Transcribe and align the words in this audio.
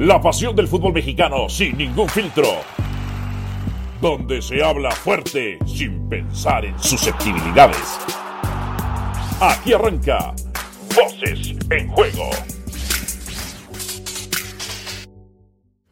La 0.00 0.18
pasión 0.18 0.56
del 0.56 0.66
fútbol 0.66 0.94
mexicano 0.94 1.46
sin 1.50 1.76
ningún 1.76 2.08
filtro. 2.08 2.46
Donde 4.00 4.40
se 4.40 4.64
habla 4.64 4.90
fuerte 4.92 5.58
sin 5.66 6.08
pensar 6.08 6.64
en 6.64 6.78
susceptibilidades. 6.82 7.98
Aquí 9.42 9.74
arranca 9.74 10.34
Voces 10.96 11.54
en 11.68 11.88
Juego. 11.90 12.30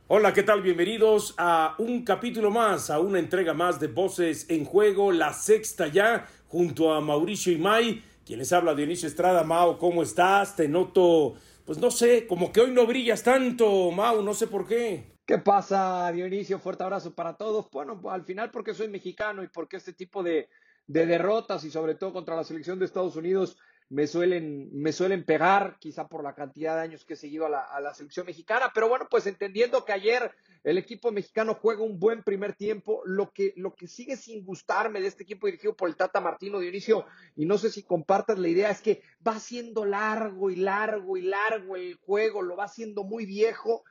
Hola, 0.07 0.33
¿qué 0.33 0.43
tal? 0.43 0.63
Bienvenidos 0.63 1.35
a 1.37 1.75
un 1.77 2.03
capítulo 2.03 2.51
más, 2.51 2.89
a 2.89 3.01
una 3.01 3.19
entrega 3.19 3.53
más 3.53 3.79
de 3.79 3.89
Voces 3.89 4.49
en 4.49 4.65
Juego, 4.65 5.13
la 5.13 5.35
sexta 5.35 5.87
ya, 5.87 6.27
junto 6.47 6.95
a 6.95 7.03
Mauricio 7.03 7.53
y 7.53 7.59
May, 7.59 8.03
quien 8.25 8.39
les 8.39 8.55
habla 8.55 8.75
Dionisio 8.75 9.07
Estrada. 9.07 9.45
Mao, 9.45 9.77
¿cómo 9.77 10.03
estás? 10.03 10.57
Te 10.57 10.67
noto, 10.67 11.35
pues 11.69 11.77
no 11.77 11.91
sé, 11.91 12.27
como 12.27 12.51
que 12.51 12.63
hoy 12.63 12.71
no 12.71 12.87
brillas 12.87 13.23
tanto, 13.23 13.91
Mau, 13.91 14.23
no 14.23 14.33
sé 14.33 14.47
por 14.47 14.67
qué. 14.67 15.19
¿Qué 15.27 15.37
pasa, 15.37 16.11
Dionisio? 16.11 16.59
Fuerte 16.59 16.83
abrazo 16.83 17.15
para 17.15 17.37
todos. 17.37 17.71
Bueno, 17.71 18.01
al 18.09 18.25
final 18.25 18.51
porque 18.51 18.73
soy 18.73 18.89
mexicano 18.89 19.43
y 19.43 19.49
porque 19.49 19.77
este 19.77 19.93
tipo 19.93 20.23
de, 20.23 20.49
de 20.87 21.05
derrotas 21.05 21.65
y 21.65 21.71
sobre 21.71 21.95
todo 21.95 22.15
contra 22.15 22.37
la 22.37 22.45
selección 22.45 22.79
de 22.79 22.87
Estados 22.87 23.17
Unidos 23.17 23.59
me 23.91 24.07
suelen, 24.07 24.69
me 24.73 24.93
suelen 24.93 25.25
pegar, 25.25 25.79
quizá 25.79 26.09
por 26.09 26.23
la 26.23 26.35
cantidad 26.35 26.77
de 26.77 26.83
años 26.83 27.05
que 27.05 27.15
he 27.15 27.17
seguido 27.17 27.47
a 27.47 27.81
la, 27.81 27.95
selección 27.95 28.27
mexicana, 28.27 28.71
pero 28.75 28.89
bueno, 28.89 29.07
pues 29.11 29.27
entendiendo 29.27 29.85
que 29.85 29.93
ayer 29.93 30.31
el 30.63 30.77
equipo 30.77 31.11
mexicano 31.11 31.55
juega 31.55 31.83
un 31.83 31.99
buen 31.99 32.23
primer 32.23 32.55
tiempo, 32.55 33.01
lo 33.07 33.31
que, 33.33 33.55
lo 33.57 33.75
que 33.75 33.89
sigue 33.89 34.17
sin 34.17 34.45
gustarme 34.45 35.01
de 35.01 35.07
este 35.07 35.23
equipo 35.23 35.47
dirigido 35.47 35.75
por 35.75 35.89
el 35.89 35.97
Tata 35.97 36.21
Martino 36.21 36.59
Dionisio, 36.59 37.07
y 37.35 37.47
no 37.47 37.57
sé 37.57 37.71
si 37.71 37.83
compartas 37.83 38.39
la 38.39 38.49
idea, 38.49 38.71
es 38.71 38.83
que 38.83 39.03
va 39.27 39.39
siendo 39.39 39.87
largo 39.87 40.51
y 40.51 40.57
largo 40.57 41.17
y 41.17 41.23
largo 41.23 41.77
el 41.77 41.95
juego, 41.95 42.43
lo 42.43 42.57
va 42.57 42.65
haciendo 42.65 43.05
muy 43.05 43.25
viejo, 43.25 43.85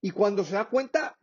y 0.00 0.10
cuando 0.10 0.44
se 0.44 0.54
da 0.54 0.68
cuenta, 0.68 1.16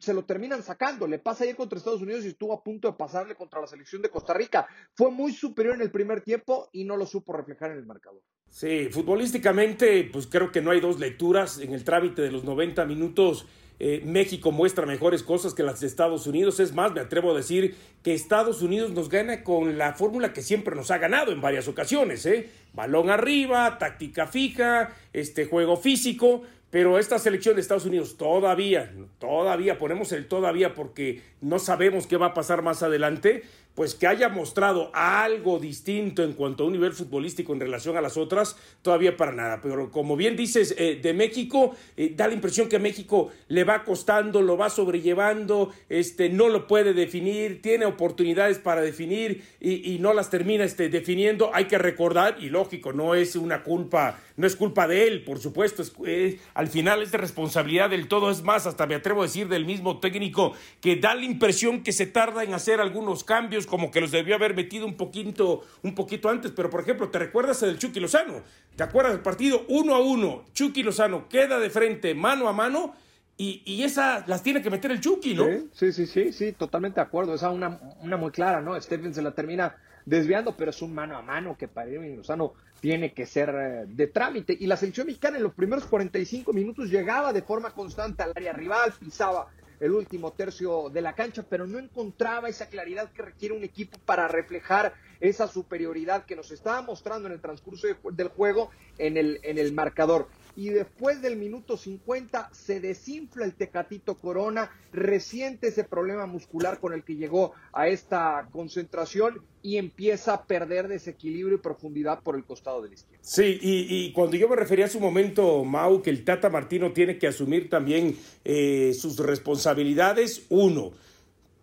se 0.00 0.14
lo 0.14 0.24
terminan 0.24 0.62
sacando. 0.62 1.06
Le 1.06 1.18
pasa 1.18 1.44
ayer 1.44 1.56
contra 1.56 1.78
Estados 1.78 2.02
Unidos 2.02 2.24
y 2.24 2.28
estuvo 2.28 2.52
a 2.52 2.62
punto 2.62 2.88
de 2.88 2.94
pasarle 2.94 3.34
contra 3.34 3.60
la 3.60 3.66
selección 3.66 4.02
de 4.02 4.10
Costa 4.10 4.34
Rica. 4.34 4.66
Fue 4.94 5.10
muy 5.10 5.32
superior 5.32 5.74
en 5.74 5.82
el 5.82 5.90
primer 5.90 6.20
tiempo 6.20 6.68
y 6.72 6.84
no 6.84 6.96
lo 6.96 7.06
supo 7.06 7.32
reflejar 7.32 7.70
en 7.70 7.78
el 7.78 7.86
marcador. 7.86 8.22
Sí, 8.50 8.88
futbolísticamente, 8.90 10.08
pues 10.12 10.26
creo 10.26 10.50
que 10.50 10.62
no 10.62 10.70
hay 10.70 10.80
dos 10.80 10.98
lecturas. 10.98 11.58
En 11.58 11.72
el 11.74 11.84
trámite 11.84 12.22
de 12.22 12.30
los 12.30 12.44
90 12.44 12.84
minutos, 12.86 13.46
eh, 13.80 14.02
México 14.04 14.50
muestra 14.50 14.86
mejores 14.86 15.22
cosas 15.22 15.54
que 15.54 15.62
las 15.62 15.80
de 15.80 15.86
Estados 15.86 16.26
Unidos. 16.26 16.58
Es 16.58 16.74
más, 16.74 16.92
me 16.92 17.00
atrevo 17.00 17.32
a 17.32 17.36
decir 17.36 17.76
que 18.02 18.14
Estados 18.14 18.62
Unidos 18.62 18.90
nos 18.90 19.08
gana 19.08 19.44
con 19.44 19.78
la 19.78 19.94
fórmula 19.94 20.32
que 20.32 20.42
siempre 20.42 20.74
nos 20.74 20.90
ha 20.90 20.98
ganado 20.98 21.30
en 21.30 21.40
varias 21.40 21.68
ocasiones. 21.68 22.26
¿eh? 22.26 22.50
Balón 22.72 23.10
arriba, 23.10 23.78
táctica 23.78 24.26
fija, 24.26 24.96
este 25.12 25.44
juego 25.44 25.76
físico. 25.76 26.42
Pero 26.70 26.98
esta 26.98 27.18
selección 27.18 27.54
de 27.54 27.62
Estados 27.62 27.86
Unidos 27.86 28.16
todavía, 28.18 28.92
todavía, 29.18 29.78
ponemos 29.78 30.12
el 30.12 30.28
todavía 30.28 30.74
porque 30.74 31.22
no 31.40 31.58
sabemos 31.58 32.06
qué 32.06 32.18
va 32.18 32.26
a 32.26 32.34
pasar 32.34 32.62
más 32.62 32.82
adelante, 32.82 33.44
pues 33.74 33.94
que 33.94 34.08
haya 34.08 34.28
mostrado 34.28 34.90
algo 34.92 35.60
distinto 35.60 36.24
en 36.24 36.32
cuanto 36.32 36.64
a 36.64 36.66
un 36.66 36.72
nivel 36.72 36.92
futbolístico 36.92 37.52
en 37.52 37.60
relación 37.60 37.96
a 37.96 38.00
las 38.00 38.16
otras, 38.16 38.56
todavía 38.82 39.16
para 39.16 39.30
nada. 39.30 39.60
Pero 39.62 39.90
como 39.92 40.16
bien 40.16 40.36
dices, 40.36 40.74
eh, 40.76 40.98
de 41.00 41.12
México, 41.12 41.76
eh, 41.96 42.12
da 42.16 42.26
la 42.26 42.34
impresión 42.34 42.68
que 42.68 42.80
México 42.80 43.30
le 43.46 43.62
va 43.62 43.84
costando, 43.84 44.42
lo 44.42 44.56
va 44.56 44.68
sobrellevando, 44.68 45.72
este, 45.88 46.28
no 46.28 46.48
lo 46.48 46.66
puede 46.66 46.92
definir, 46.92 47.62
tiene 47.62 47.86
oportunidades 47.86 48.58
para 48.58 48.80
definir 48.80 49.44
y, 49.60 49.94
y 49.94 49.98
no 50.00 50.12
las 50.12 50.28
termina 50.28 50.64
este, 50.64 50.88
definiendo. 50.88 51.50
Hay 51.54 51.66
que 51.66 51.78
recordar, 51.78 52.36
y 52.40 52.48
lógico, 52.48 52.92
no 52.92 53.14
es 53.14 53.36
una 53.36 53.62
culpa, 53.62 54.18
no 54.36 54.46
es 54.46 54.56
culpa 54.56 54.88
de 54.88 55.06
él, 55.06 55.24
por 55.24 55.38
supuesto, 55.38 55.82
es, 56.06 56.36
al 56.54 56.68
final 56.68 57.02
es 57.02 57.12
de 57.12 57.18
responsabilidad 57.18 57.90
del 57.90 58.08
todo, 58.08 58.30
es 58.30 58.42
más, 58.42 58.66
hasta 58.66 58.86
me 58.86 58.94
atrevo 58.94 59.22
a 59.22 59.26
decir 59.26 59.48
del 59.48 59.66
mismo 59.66 60.00
técnico 60.00 60.54
que 60.80 60.96
da 60.96 61.14
la 61.14 61.24
impresión 61.24 61.82
que 61.82 61.92
se 61.92 62.06
tarda 62.06 62.44
en 62.44 62.54
hacer 62.54 62.80
algunos 62.80 63.24
cambios 63.24 63.57
como 63.66 63.90
que 63.90 64.00
los 64.00 64.10
debió 64.10 64.34
haber 64.34 64.54
metido 64.54 64.86
un 64.86 64.96
poquito, 64.96 65.64
un 65.82 65.94
poquito 65.94 66.28
antes. 66.28 66.52
Pero, 66.52 66.70
por 66.70 66.80
ejemplo, 66.80 67.08
¿te 67.08 67.18
recuerdas 67.18 67.60
del 67.60 67.78
Chucky 67.78 68.00
Lozano? 68.00 68.42
¿Te 68.76 68.82
acuerdas 68.82 69.12
del 69.12 69.22
partido 69.22 69.64
uno 69.68 69.94
a 69.94 70.00
uno? 70.00 70.44
Chucky 70.52 70.82
Lozano 70.82 71.28
queda 71.28 71.58
de 71.58 71.70
frente, 71.70 72.14
mano 72.14 72.48
a 72.48 72.52
mano, 72.52 72.94
y, 73.36 73.62
y 73.64 73.84
esa 73.84 74.24
las 74.26 74.42
tiene 74.42 74.60
que 74.60 74.70
meter 74.70 74.90
el 74.90 75.00
Chucky, 75.00 75.34
¿no? 75.34 75.46
Sí, 75.72 75.92
sí, 75.92 76.06
sí, 76.06 76.32
sí, 76.32 76.52
totalmente 76.52 76.96
de 76.96 77.06
acuerdo. 77.06 77.34
Esa 77.34 77.50
una, 77.50 77.80
una 78.00 78.16
muy 78.16 78.32
clara, 78.32 78.60
¿no? 78.60 78.80
Stephen 78.80 79.14
se 79.14 79.22
la 79.22 79.30
termina 79.30 79.76
desviando, 80.04 80.56
pero 80.56 80.70
es 80.70 80.82
un 80.82 80.94
mano 80.94 81.16
a 81.16 81.22
mano 81.22 81.56
que 81.56 81.68
para 81.68 81.88
Irving 81.88 82.16
Lozano 82.16 82.54
tiene 82.80 83.12
que 83.12 83.26
ser 83.26 83.50
eh, 83.50 83.84
de 83.86 84.06
trámite. 84.08 84.56
Y 84.58 84.66
la 84.66 84.76
selección 84.76 85.06
mexicana 85.06 85.36
en 85.36 85.44
los 85.44 85.54
primeros 85.54 85.84
45 85.86 86.52
minutos 86.52 86.90
llegaba 86.90 87.32
de 87.32 87.42
forma 87.42 87.70
constante 87.70 88.22
al 88.22 88.32
área 88.34 88.52
rival, 88.52 88.92
pisaba 88.98 89.48
el 89.80 89.92
último 89.92 90.32
tercio 90.32 90.88
de 90.90 91.00
la 91.00 91.14
cancha, 91.14 91.44
pero 91.48 91.66
no 91.66 91.78
encontraba 91.78 92.48
esa 92.48 92.68
claridad 92.68 93.12
que 93.12 93.22
requiere 93.22 93.54
un 93.54 93.64
equipo 93.64 93.98
para 94.04 94.28
reflejar 94.28 94.94
esa 95.20 95.48
superioridad 95.48 96.24
que 96.24 96.36
nos 96.36 96.50
estaba 96.50 96.82
mostrando 96.82 97.28
en 97.28 97.34
el 97.34 97.40
transcurso 97.40 97.86
de, 97.86 97.96
del 98.12 98.28
juego 98.28 98.70
en 98.98 99.16
el, 99.16 99.40
en 99.42 99.58
el 99.58 99.72
marcador. 99.72 100.28
Y 100.58 100.70
después 100.70 101.22
del 101.22 101.36
minuto 101.36 101.76
50 101.76 102.50
se 102.52 102.80
desinfla 102.80 103.44
el 103.44 103.54
Tecatito 103.54 104.16
Corona, 104.16 104.68
resiente 104.92 105.68
ese 105.68 105.84
problema 105.84 106.26
muscular 106.26 106.80
con 106.80 106.92
el 106.92 107.04
que 107.04 107.14
llegó 107.14 107.52
a 107.72 107.86
esta 107.86 108.48
concentración 108.50 109.40
y 109.62 109.76
empieza 109.76 110.34
a 110.34 110.46
perder 110.46 110.88
desequilibrio 110.88 111.58
y 111.58 111.60
profundidad 111.60 112.24
por 112.24 112.34
el 112.34 112.42
costado 112.42 112.82
de 112.82 112.88
la 112.88 112.94
izquierda. 112.94 113.22
Sí, 113.22 113.56
y, 113.62 114.12
cuando 114.12 114.36
yo 114.36 114.48
me 114.48 114.56
refería 114.56 114.86
a 114.86 114.88
su 114.88 114.98
momento, 114.98 115.62
Mau, 115.64 116.02
que 116.02 116.10
el 116.10 116.24
Tata 116.24 116.50
Martino 116.50 116.92
tiene 116.92 117.18
que 117.18 117.28
asumir 117.28 117.70
también 117.70 118.16
eh, 118.44 118.94
sus 118.98 119.16
responsabilidades, 119.20 120.44
uno, 120.48 120.90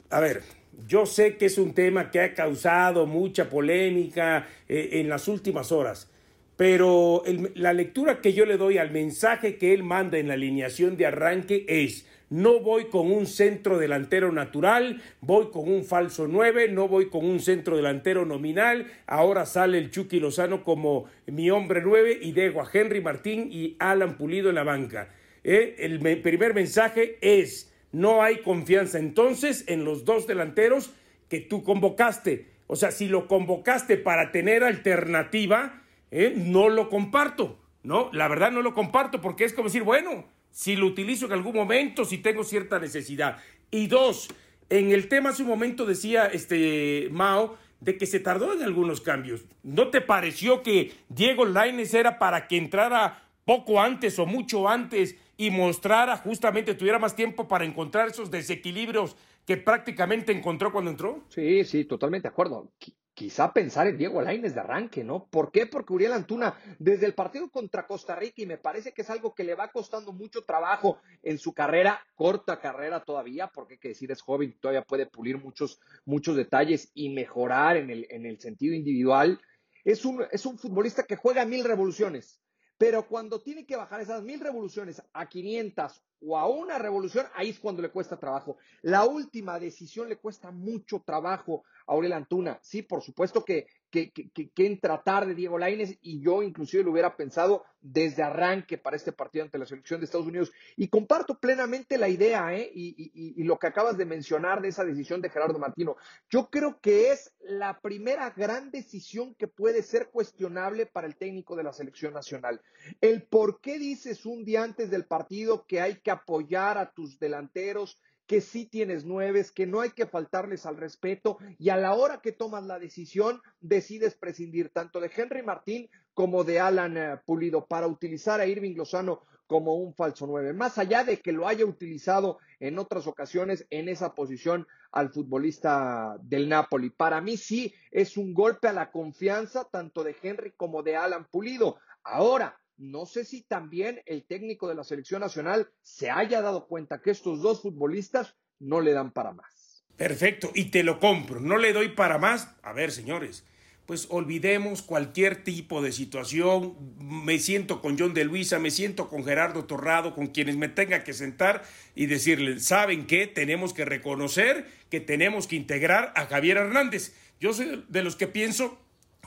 a 0.09 0.21
ver, 0.21 0.41
yo 0.87 1.05
sé 1.05 1.35
que 1.35 1.47
es 1.47 1.57
un 1.57 1.73
tema 1.73 2.11
que 2.11 2.21
ha 2.21 2.33
causado 2.33 3.05
mucha 3.05 3.49
polémica 3.49 4.47
eh, 4.69 4.91
en 4.93 5.09
las 5.09 5.27
últimas 5.27 5.73
horas, 5.73 6.09
pero 6.57 7.23
la 7.55 7.73
lectura 7.73 8.21
que 8.21 8.33
yo 8.33 8.45
le 8.45 8.57
doy 8.57 8.77
al 8.77 8.91
mensaje 8.91 9.57
que 9.57 9.73
él 9.73 9.83
manda 9.83 10.17
en 10.17 10.29
la 10.29 10.35
alineación 10.35 10.95
de 10.95 11.05
arranque 11.05 11.65
es, 11.67 12.07
no 12.29 12.59
voy 12.59 12.85
con 12.85 13.11
un 13.11 13.27
centro 13.27 13.77
delantero 13.77 14.31
natural, 14.31 15.01
voy 15.21 15.51
con 15.51 15.69
un 15.69 15.83
falso 15.83 16.27
9, 16.27 16.69
no 16.69 16.87
voy 16.87 17.09
con 17.09 17.25
un 17.25 17.39
centro 17.39 17.75
delantero 17.75 18.25
nominal. 18.25 18.87
Ahora 19.05 19.45
sale 19.45 19.77
el 19.77 19.91
Chucky 19.91 20.19
Lozano 20.19 20.63
como 20.63 21.05
mi 21.27 21.51
hombre 21.51 21.81
9 21.83 22.19
y 22.21 22.31
dejo 22.31 22.61
a 22.61 22.69
Henry 22.71 23.01
Martín 23.01 23.49
y 23.51 23.75
Alan 23.79 24.17
Pulido 24.17 24.49
en 24.49 24.55
la 24.55 24.63
banca. 24.63 25.09
¿Eh? 25.43 25.75
El 25.79 26.01
me 26.01 26.15
primer 26.15 26.55
mensaje 26.55 27.17
es, 27.21 27.71
no 27.91 28.23
hay 28.23 28.37
confianza 28.37 28.97
entonces 28.97 29.65
en 29.67 29.85
los 29.85 30.03
dos 30.03 30.25
delanteros 30.25 30.91
que 31.29 31.41
tú 31.41 31.63
convocaste. 31.63 32.47
O 32.67 32.75
sea, 32.75 32.89
si 32.89 33.07
lo 33.07 33.27
convocaste 33.27 33.97
para 33.97 34.31
tener 34.31 34.63
alternativa, 34.63 35.83
¿eh? 36.11 36.33
no 36.35 36.69
lo 36.69 36.89
comparto. 36.89 37.59
No, 37.83 38.09
la 38.13 38.27
verdad 38.27 38.51
no 38.51 38.61
lo 38.61 38.73
comparto 38.73 39.21
porque 39.21 39.43
es 39.45 39.53
como 39.53 39.67
decir, 39.67 39.83
bueno, 39.83 40.25
si 40.49 40.75
lo 40.75 40.87
utilizo 40.87 41.27
en 41.27 41.33
algún 41.33 41.53
momento, 41.53 42.03
si 42.05 42.17
tengo 42.17 42.43
cierta 42.43 42.79
necesidad. 42.79 43.37
Y 43.69 43.87
dos, 43.87 44.29
en 44.69 44.91
el 44.91 45.07
tema 45.07 45.29
hace 45.29 45.43
un 45.43 45.49
momento 45.49 45.85
decía 45.85 46.25
este 46.25 47.09
Mao 47.11 47.57
de 47.79 47.97
que 47.97 48.05
se 48.05 48.19
tardó 48.19 48.53
en 48.53 48.63
algunos 48.63 49.01
cambios. 49.01 49.45
¿No 49.61 49.89
te 49.89 50.01
pareció 50.01 50.63
que 50.63 50.93
Diego 51.09 51.45
Laines 51.45 51.93
era 51.93 52.17
para 52.17 52.47
que 52.47 52.57
entrara 52.57 53.29
poco 53.45 53.79
antes 53.79 54.17
o 54.17 54.25
mucho 54.25 54.67
antes 54.67 55.15
y 55.37 55.51
mostrara 55.51 56.17
justamente, 56.17 56.73
tuviera 56.73 56.97
más 56.97 57.15
tiempo 57.15 57.47
para 57.47 57.65
encontrar 57.65 58.07
esos 58.07 58.31
desequilibrios 58.31 59.15
que 59.45 59.57
prácticamente 59.57 60.31
encontró 60.31 60.71
cuando 60.71 60.89
entró? 60.89 61.23
Sí, 61.29 61.63
sí, 61.63 61.85
totalmente 61.85 62.27
de 62.27 62.31
acuerdo 62.31 62.71
quizá 63.15 63.53
pensar 63.53 63.87
en 63.87 63.97
Diego 63.97 64.21
Laines 64.21 64.53
de 64.53 64.59
arranque, 64.59 65.03
¿no? 65.03 65.25
¿Por 65.27 65.51
qué? 65.51 65.65
Porque 65.65 65.93
Uriel 65.93 66.11
Antuna, 66.11 66.59
desde 66.77 67.05
el 67.05 67.15
partido 67.15 67.49
contra 67.49 67.87
Costa 67.87 68.13
Rica, 68.13 68.41
y 68.41 68.45
me 68.45 68.57
parece 68.57 68.91
que 68.91 69.03
es 69.03 69.09
algo 69.09 69.33
que 69.33 69.45
le 69.45 69.55
va 69.55 69.71
costando 69.71 70.11
mucho 70.11 70.43
trabajo 70.43 70.99
en 71.23 71.39
su 71.39 71.53
carrera, 71.53 72.05
corta 72.13 72.59
carrera 72.59 73.03
todavía, 73.03 73.47
porque 73.47 73.75
hay 73.75 73.79
que 73.79 73.87
decir, 73.87 74.11
es 74.11 74.21
joven, 74.21 74.57
todavía 74.59 74.83
puede 74.83 75.05
pulir 75.05 75.41
muchos, 75.41 75.79
muchos 76.03 76.35
detalles 76.35 76.91
y 76.93 77.09
mejorar 77.09 77.77
en 77.77 77.89
el, 77.89 78.05
en 78.09 78.25
el 78.25 78.39
sentido 78.39 78.75
individual. 78.75 79.39
Es 79.85 80.03
un, 80.03 80.25
es 80.31 80.45
un 80.45 80.59
futbolista 80.59 81.03
que 81.03 81.15
juega 81.15 81.45
mil 81.45 81.63
revoluciones, 81.63 82.41
pero 82.77 83.07
cuando 83.07 83.41
tiene 83.41 83.65
que 83.65 83.77
bajar 83.77 84.01
esas 84.01 84.23
mil 84.23 84.41
revoluciones 84.41 85.01
a 85.13 85.29
500 85.29 86.03
o 86.27 86.37
a 86.37 86.47
una 86.49 86.77
revolución, 86.77 87.27
ahí 87.33 87.49
es 87.49 87.59
cuando 87.59 87.81
le 87.81 87.91
cuesta 87.91 88.19
trabajo. 88.19 88.57
La 88.81 89.05
última 89.05 89.57
decisión 89.57 90.09
le 90.09 90.17
cuesta 90.17 90.51
mucho 90.51 91.01
trabajo 91.05 91.63
Aurel 91.87 92.13
Antuna. 92.13 92.59
Sí, 92.61 92.81
por 92.81 93.01
supuesto 93.01 93.43
que, 93.43 93.67
que, 93.91 94.11
en 94.57 94.79
tratar 94.79 95.25
de 95.25 95.35
Diego 95.35 95.57
Laines 95.57 95.97
y 96.01 96.21
yo 96.21 96.43
inclusive 96.43 96.83
lo 96.83 96.91
hubiera 96.91 97.15
pensado 97.15 97.63
desde 97.81 98.23
arranque 98.23 98.77
para 98.77 98.95
este 98.95 99.11
partido 99.11 99.45
ante 99.45 99.57
la 99.57 99.65
selección 99.65 99.99
de 99.99 100.05
Estados 100.05 100.27
Unidos. 100.27 100.51
Y 100.75 100.87
comparto 100.89 101.39
plenamente 101.39 101.97
la 101.97 102.09
idea 102.09 102.53
¿eh? 102.55 102.69
y, 102.73 103.43
lo 103.43 103.57
que 103.57 103.67
acabas 103.67 103.97
de 103.97 104.05
mencionar 104.05 104.61
de 104.61 104.69
esa 104.69 104.83
decisión 104.83 105.21
de 105.21 105.29
Gerardo 105.29 105.59
Martino. 105.59 105.95
Yo 106.29 106.49
creo 106.49 106.79
que 106.81 107.11
es 107.11 107.33
la 107.41 107.79
primera 107.79 108.31
gran 108.31 108.71
decisión 108.71 109.35
que 109.35 109.47
puede 109.47 109.83
ser 109.83 110.09
cuestionable 110.09 110.85
para 110.85 111.07
el 111.07 111.15
técnico 111.15 111.55
de 111.55 111.63
la 111.63 111.73
selección 111.73 112.13
nacional. 112.13 112.61
El 113.01 113.23
por 113.23 113.61
qué 113.61 113.77
dices 113.77 114.25
un 114.25 114.43
día 114.43 114.63
antes 114.63 114.89
del 114.89 115.05
partido 115.05 115.65
que 115.67 115.79
hay 115.79 115.95
que 116.01 116.11
apoyar 116.11 116.77
a 116.77 116.91
tus 116.91 117.19
delanteros, 117.19 117.99
que 118.27 118.41
sí 118.41 118.65
tienes 118.65 119.05
nueves, 119.05 119.51
que 119.51 119.67
no 119.67 119.81
hay 119.81 119.91
que 119.91 120.07
faltarles 120.07 120.65
al 120.65 120.77
respeto 120.77 121.37
y 121.57 121.69
a 121.69 121.77
la 121.77 121.93
hora 121.93 122.21
que 122.21 122.31
tomas 122.31 122.63
la 122.65 122.79
decisión 122.79 123.41
decides 123.61 124.15
prescindir 124.15 124.69
tanto 124.69 124.99
de 124.99 125.11
Henry 125.15 125.43
Martín 125.43 125.89
como 126.13 126.43
de 126.43 126.59
Alan 126.59 126.97
eh, 126.97 127.17
Pulido 127.25 127.65
para 127.65 127.87
utilizar 127.87 128.39
a 128.39 128.47
Irving 128.47 128.75
Lozano 128.75 129.23
como 129.47 129.75
un 129.75 129.93
falso 129.93 130.25
nueve, 130.25 130.53
más 130.53 130.77
allá 130.77 131.03
de 131.03 131.19
que 131.19 131.31
lo 131.31 131.47
haya 131.47 131.65
utilizado 131.65 132.39
en 132.59 132.79
otras 132.79 133.05
ocasiones 133.05 133.67
en 133.69 133.89
esa 133.89 134.15
posición 134.15 134.67
al 134.91 135.11
futbolista 135.11 136.17
del 136.21 136.49
Napoli. 136.49 136.89
Para 136.89 137.21
mí 137.21 137.37
sí 137.37 137.73
es 137.91 138.17
un 138.17 138.33
golpe 138.33 138.67
a 138.67 138.73
la 138.73 138.91
confianza 138.91 139.65
tanto 139.65 140.03
de 140.03 140.15
Henry 140.19 140.53
como 140.53 140.81
de 140.81 140.95
Alan 140.95 141.27
Pulido. 141.29 141.77
Ahora, 142.03 142.59
no 142.77 143.05
sé 143.05 143.25
si 143.25 143.41
también 143.41 144.01
el 144.05 144.25
técnico 144.25 144.67
de 144.67 144.75
la 144.75 144.83
selección 144.83 145.21
nacional 145.21 145.69
se 145.81 146.09
haya 146.09 146.41
dado 146.41 146.67
cuenta 146.67 147.01
que 147.01 147.11
estos 147.11 147.41
dos 147.41 147.61
futbolistas 147.61 148.35
no 148.59 148.81
le 148.81 148.93
dan 148.93 149.11
para 149.11 149.31
más. 149.31 149.85
Perfecto, 149.95 150.51
y 150.53 150.65
te 150.65 150.83
lo 150.83 150.99
compro, 150.99 151.39
no 151.39 151.57
le 151.57 151.71
doy 151.71 151.89
para 151.89 152.17
más. 152.17 152.49
A 152.63 152.73
ver, 152.73 152.91
señores, 152.91 153.45
pues 153.85 154.07
olvidemos 154.09 154.81
cualquier 154.81 155.43
tipo 155.43 155.81
de 155.81 155.91
situación. 155.91 156.75
Me 156.99 157.39
siento 157.39 157.81
con 157.81 157.97
John 157.97 158.13
de 158.13 158.25
Luisa, 158.25 158.59
me 158.59 158.71
siento 158.71 159.07
con 159.07 159.23
Gerardo 159.23 159.65
Torrado, 159.65 160.13
con 160.13 160.27
quienes 160.27 160.57
me 160.57 160.67
tenga 160.67 161.03
que 161.03 161.13
sentar 161.13 161.63
y 161.93 162.07
decirles, 162.07 162.65
¿saben 162.65 163.05
qué? 163.05 163.27
Tenemos 163.27 163.73
que 163.73 163.85
reconocer 163.85 164.65
que 164.89 164.99
tenemos 164.99 165.47
que 165.47 165.55
integrar 165.55 166.11
a 166.15 166.25
Javier 166.25 166.57
Hernández. 166.57 167.13
Yo 167.39 167.53
soy 167.53 167.85
de 167.87 168.03
los 168.03 168.15
que 168.15 168.27
pienso 168.27 168.77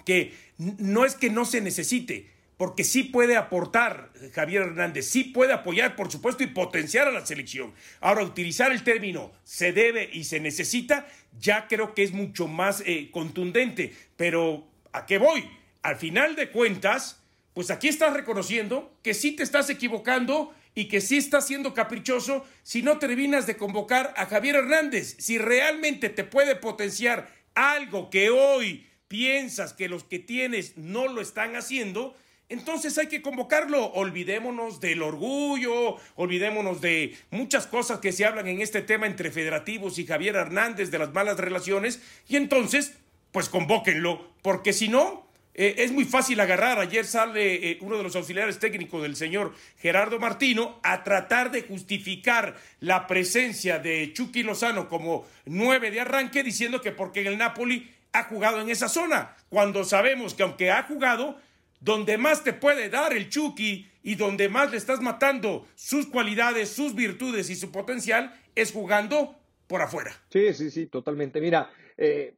que 0.04 0.34
no 0.58 1.04
es 1.04 1.14
que 1.14 1.30
no 1.30 1.44
se 1.44 1.60
necesite, 1.60 2.30
porque 2.58 2.82
sí 2.82 3.04
puede 3.04 3.36
aportar 3.36 4.10
Javier 4.34 4.62
Hernández, 4.62 5.06
sí 5.06 5.24
puede 5.24 5.52
apoyar, 5.52 5.94
por 5.94 6.10
supuesto, 6.10 6.42
y 6.42 6.48
potenciar 6.48 7.06
a 7.06 7.12
la 7.12 7.24
selección. 7.24 7.72
Ahora, 8.00 8.24
utilizar 8.24 8.72
el 8.72 8.82
término 8.82 9.32
se 9.44 9.72
debe 9.72 10.10
y 10.12 10.24
se 10.24 10.40
necesita, 10.40 11.06
ya 11.38 11.68
creo 11.68 11.94
que 11.94 12.02
es 12.02 12.12
mucho 12.12 12.48
más 12.48 12.82
eh, 12.84 13.10
contundente. 13.12 13.94
Pero, 14.16 14.68
¿a 14.92 15.06
qué 15.06 15.18
voy? 15.18 15.48
Al 15.82 15.96
final 15.96 16.34
de 16.34 16.50
cuentas, 16.50 17.22
pues 17.54 17.70
aquí 17.70 17.86
estás 17.86 18.12
reconociendo 18.12 18.98
que 19.04 19.14
sí 19.14 19.32
te 19.32 19.44
estás 19.44 19.70
equivocando 19.70 20.52
y 20.74 20.86
que 20.86 21.00
sí 21.00 21.16
estás 21.16 21.46
siendo 21.46 21.74
caprichoso 21.74 22.44
si 22.64 22.82
no 22.82 22.98
terminas 22.98 23.46
de 23.46 23.56
convocar 23.56 24.12
a 24.16 24.26
Javier 24.26 24.56
Hernández. 24.56 25.14
Si 25.20 25.38
realmente 25.38 26.08
te 26.08 26.24
puede 26.24 26.56
potenciar 26.56 27.32
algo 27.54 28.10
que 28.10 28.30
hoy 28.30 28.88
piensas 29.06 29.72
que 29.72 29.88
los 29.88 30.02
que 30.02 30.18
tienes 30.18 30.76
no 30.76 31.06
lo 31.06 31.20
están 31.20 31.54
haciendo, 31.54 32.16
entonces 32.48 32.96
hay 32.98 33.08
que 33.08 33.22
convocarlo. 33.22 33.92
Olvidémonos 33.92 34.80
del 34.80 35.02
orgullo, 35.02 35.96
olvidémonos 36.16 36.80
de 36.80 37.16
muchas 37.30 37.66
cosas 37.66 38.00
que 38.00 38.12
se 38.12 38.24
hablan 38.24 38.48
en 38.48 38.60
este 38.60 38.82
tema 38.82 39.06
entre 39.06 39.30
federativos 39.30 39.98
y 39.98 40.06
Javier 40.06 40.36
Hernández 40.36 40.90
de 40.90 40.98
las 40.98 41.12
malas 41.12 41.38
relaciones. 41.38 42.00
Y 42.28 42.36
entonces, 42.36 42.94
pues 43.32 43.48
convóquenlo, 43.48 44.32
porque 44.42 44.72
si 44.72 44.88
no, 44.88 45.28
eh, 45.60 45.82
es 45.84 45.90
muy 45.90 46.04
fácil 46.04 46.38
agarrar. 46.38 46.78
Ayer 46.78 47.04
sale 47.04 47.70
eh, 47.70 47.78
uno 47.80 47.96
de 47.96 48.04
los 48.04 48.14
auxiliares 48.14 48.60
técnicos 48.60 49.02
del 49.02 49.16
señor 49.16 49.54
Gerardo 49.78 50.20
Martino 50.20 50.78
a 50.84 51.02
tratar 51.02 51.50
de 51.50 51.62
justificar 51.62 52.56
la 52.78 53.08
presencia 53.08 53.80
de 53.80 54.12
Chucky 54.12 54.44
Lozano 54.44 54.88
como 54.88 55.26
nueve 55.44 55.90
de 55.90 56.00
arranque, 56.00 56.44
diciendo 56.44 56.80
que 56.80 56.92
porque 56.92 57.26
el 57.26 57.36
Napoli 57.36 57.90
ha 58.12 58.22
jugado 58.24 58.60
en 58.60 58.70
esa 58.70 58.88
zona, 58.88 59.36
cuando 59.48 59.84
sabemos 59.84 60.34
que 60.34 60.42
aunque 60.42 60.70
ha 60.70 60.84
jugado, 60.84 61.38
donde 61.80 62.18
más 62.18 62.44
te 62.44 62.52
puede 62.52 62.88
dar 62.88 63.12
el 63.12 63.28
Chucky 63.28 63.90
y 64.02 64.14
donde 64.14 64.48
más 64.48 64.70
le 64.70 64.76
estás 64.76 65.00
matando 65.00 65.66
sus 65.74 66.06
cualidades, 66.06 66.70
sus 66.70 66.94
virtudes 66.94 67.50
y 67.50 67.56
su 67.56 67.70
potencial 67.70 68.34
es 68.54 68.72
jugando 68.72 69.38
por 69.66 69.82
afuera. 69.82 70.12
Sí, 70.30 70.52
sí, 70.54 70.70
sí, 70.70 70.86
totalmente. 70.86 71.40
Mira, 71.40 71.70
eh, 71.96 72.34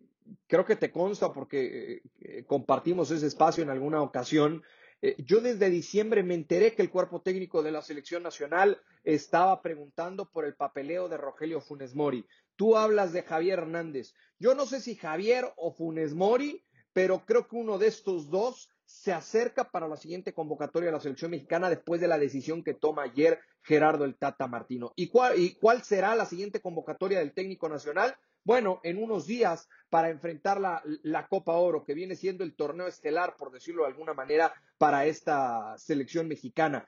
creo 0.46 0.64
que 0.64 0.76
te 0.76 0.90
consta 0.90 1.32
porque 1.32 2.02
eh, 2.20 2.44
compartimos 2.46 3.10
ese 3.10 3.26
espacio 3.26 3.62
en 3.62 3.70
alguna 3.70 4.02
ocasión. 4.02 4.62
Eh, 5.02 5.16
yo 5.18 5.40
desde 5.40 5.70
diciembre 5.70 6.22
me 6.22 6.34
enteré 6.34 6.74
que 6.74 6.82
el 6.82 6.90
cuerpo 6.90 7.22
técnico 7.22 7.62
de 7.62 7.72
la 7.72 7.82
selección 7.82 8.22
nacional 8.22 8.80
estaba 9.04 9.62
preguntando 9.62 10.28
por 10.30 10.44
el 10.44 10.54
papeleo 10.54 11.08
de 11.08 11.16
Rogelio 11.16 11.60
Funes 11.60 11.94
Mori. 11.94 12.26
Tú 12.56 12.76
hablas 12.76 13.12
de 13.12 13.22
Javier 13.22 13.60
Hernández. 13.60 14.14
Yo 14.38 14.54
no 14.54 14.66
sé 14.66 14.80
si 14.80 14.96
Javier 14.96 15.52
o 15.56 15.72
Funes 15.72 16.14
Mori, 16.14 16.64
pero 16.92 17.24
creo 17.24 17.48
que 17.48 17.56
uno 17.56 17.78
de 17.78 17.86
estos 17.86 18.28
dos 18.28 18.68
se 18.90 19.12
acerca 19.12 19.70
para 19.70 19.88
la 19.88 19.96
siguiente 19.96 20.34
convocatoria 20.34 20.88
de 20.88 20.92
la 20.92 21.00
selección 21.00 21.30
mexicana 21.30 21.70
después 21.70 22.00
de 22.00 22.08
la 22.08 22.18
decisión 22.18 22.62
que 22.62 22.74
toma 22.74 23.04
ayer 23.04 23.40
Gerardo 23.62 24.04
el 24.04 24.16
Tata 24.16 24.46
Martino. 24.48 24.92
¿Y 24.96 25.08
cuál, 25.08 25.38
¿Y 25.38 25.54
cuál 25.54 25.82
será 25.84 26.14
la 26.16 26.26
siguiente 26.26 26.60
convocatoria 26.60 27.20
del 27.20 27.32
técnico 27.32 27.68
nacional? 27.68 28.14
Bueno, 28.42 28.80
en 28.82 29.02
unos 29.02 29.26
días 29.26 29.68
para 29.90 30.10
enfrentar 30.10 30.60
la, 30.60 30.82
la, 31.02 31.28
Copa 31.28 31.52
Oro, 31.52 31.84
que 31.84 31.94
viene 31.94 32.16
siendo 32.16 32.42
el 32.42 32.54
torneo 32.54 32.88
estelar, 32.88 33.36
por 33.36 33.52
decirlo 33.52 33.82
de 33.82 33.88
alguna 33.88 34.12
manera, 34.12 34.52
para 34.76 35.06
esta 35.06 35.78
selección 35.78 36.26
mexicana. 36.26 36.86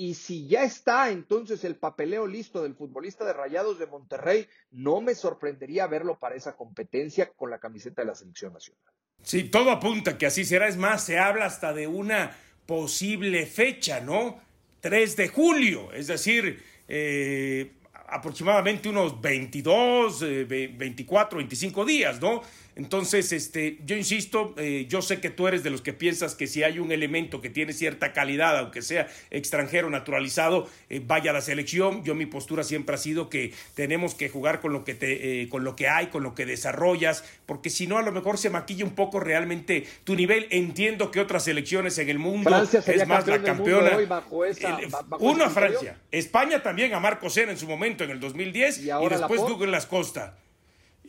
Y 0.00 0.14
si 0.14 0.46
ya 0.46 0.64
está 0.64 1.10
entonces 1.10 1.62
el 1.62 1.76
papeleo 1.76 2.26
listo 2.26 2.62
del 2.62 2.74
futbolista 2.74 3.26
de 3.26 3.34
Rayados 3.34 3.78
de 3.78 3.86
Monterrey, 3.86 4.48
no 4.70 5.02
me 5.02 5.14
sorprendería 5.14 5.86
verlo 5.88 6.18
para 6.18 6.36
esa 6.36 6.56
competencia 6.56 7.30
con 7.36 7.50
la 7.50 7.58
camiseta 7.58 8.00
de 8.00 8.06
la 8.08 8.14
selección 8.14 8.54
nacional. 8.54 8.94
Sí, 9.22 9.50
todo 9.50 9.70
apunta 9.70 10.16
que 10.16 10.24
así 10.24 10.46
será. 10.46 10.68
Es 10.68 10.78
más, 10.78 11.04
se 11.04 11.18
habla 11.18 11.44
hasta 11.44 11.74
de 11.74 11.86
una 11.86 12.34
posible 12.64 13.44
fecha, 13.44 14.00
¿no? 14.00 14.40
3 14.80 15.16
de 15.16 15.28
julio, 15.28 15.92
es 15.92 16.06
decir, 16.06 16.64
eh, 16.88 17.70
aproximadamente 18.08 18.88
unos 18.88 19.20
22, 19.20 20.20
24, 20.48 21.36
25 21.36 21.84
días, 21.84 22.18
¿no? 22.22 22.40
Entonces, 22.76 23.32
este, 23.32 23.78
yo 23.84 23.96
insisto, 23.96 24.54
eh, 24.56 24.86
yo 24.88 25.02
sé 25.02 25.20
que 25.20 25.30
tú 25.30 25.48
eres 25.48 25.62
de 25.62 25.70
los 25.70 25.82
que 25.82 25.92
piensas 25.92 26.34
que 26.34 26.46
si 26.46 26.62
hay 26.62 26.78
un 26.78 26.92
elemento 26.92 27.40
que 27.40 27.50
tiene 27.50 27.72
cierta 27.72 28.12
calidad, 28.12 28.58
aunque 28.58 28.82
sea 28.82 29.08
extranjero 29.30 29.90
naturalizado, 29.90 30.68
eh, 30.88 31.02
vaya 31.04 31.30
a 31.30 31.34
la 31.34 31.40
selección. 31.40 32.04
Yo 32.04 32.14
mi 32.14 32.26
postura 32.26 32.62
siempre 32.62 32.94
ha 32.94 32.98
sido 32.98 33.28
que 33.28 33.52
tenemos 33.74 34.14
que 34.14 34.28
jugar 34.28 34.60
con 34.60 34.72
lo 34.72 34.84
que 34.84 34.94
te, 34.94 35.42
eh, 35.42 35.48
con 35.48 35.64
lo 35.64 35.76
que 35.76 35.88
hay, 35.88 36.06
con 36.06 36.22
lo 36.22 36.34
que 36.34 36.46
desarrollas, 36.46 37.24
porque 37.46 37.70
si 37.70 37.86
no 37.86 37.98
a 37.98 38.02
lo 38.02 38.12
mejor 38.12 38.38
se 38.38 38.50
maquilla 38.50 38.84
un 38.84 38.94
poco 38.94 39.20
realmente 39.20 39.86
tu 40.04 40.14
nivel. 40.14 40.46
Entiendo 40.50 41.10
que 41.10 41.20
otras 41.20 41.44
selecciones 41.44 41.98
en 41.98 42.08
el 42.08 42.18
mundo 42.18 42.50
es 42.62 43.06
más 43.06 43.26
la 43.26 43.42
campeona. 43.42 43.90
uno 45.18 45.44
a 45.44 45.50
Francia, 45.50 45.98
España 46.10 46.62
también 46.62 46.94
a 46.94 47.00
Marco 47.00 47.28
Sena 47.30 47.52
en 47.52 47.58
su 47.58 47.66
momento 47.66 48.04
en 48.04 48.10
el 48.10 48.20
2010 48.20 48.78
y, 48.78 48.90
y 48.90 49.08
después 49.08 49.40
Douglas 49.40 49.86
Costa 49.86 50.36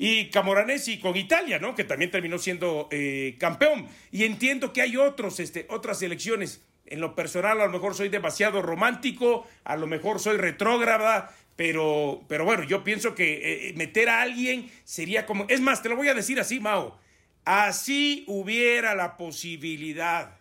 y 0.03 0.31
Camoranesi 0.31 0.97
con 0.97 1.15
Italia, 1.15 1.59
¿no? 1.59 1.75
Que 1.75 1.83
también 1.83 2.09
terminó 2.09 2.39
siendo 2.39 2.89
eh, 2.89 3.35
campeón. 3.39 3.87
Y 4.09 4.23
entiendo 4.23 4.73
que 4.73 4.81
hay 4.81 4.97
otros, 4.97 5.39
este, 5.39 5.67
otras 5.69 5.99
selecciones. 5.99 6.63
En 6.87 6.99
lo 6.99 7.13
personal, 7.13 7.61
a 7.61 7.67
lo 7.67 7.71
mejor 7.71 7.93
soy 7.93 8.09
demasiado 8.09 8.63
romántico, 8.63 9.45
a 9.63 9.77
lo 9.77 9.85
mejor 9.85 10.19
soy 10.19 10.37
retrógrada, 10.37 11.31
pero, 11.55 12.23
pero 12.27 12.45
bueno, 12.45 12.63
yo 12.63 12.83
pienso 12.83 13.13
que 13.13 13.67
eh, 13.69 13.73
meter 13.75 14.09
a 14.09 14.23
alguien 14.23 14.71
sería 14.85 15.27
como. 15.27 15.45
Es 15.49 15.61
más, 15.61 15.83
te 15.83 15.89
lo 15.89 15.95
voy 15.95 16.07
a 16.07 16.15
decir 16.15 16.39
así, 16.39 16.59
Mao. 16.59 16.99
Así 17.45 18.23
hubiera 18.25 18.95
la 18.95 19.17
posibilidad 19.17 20.39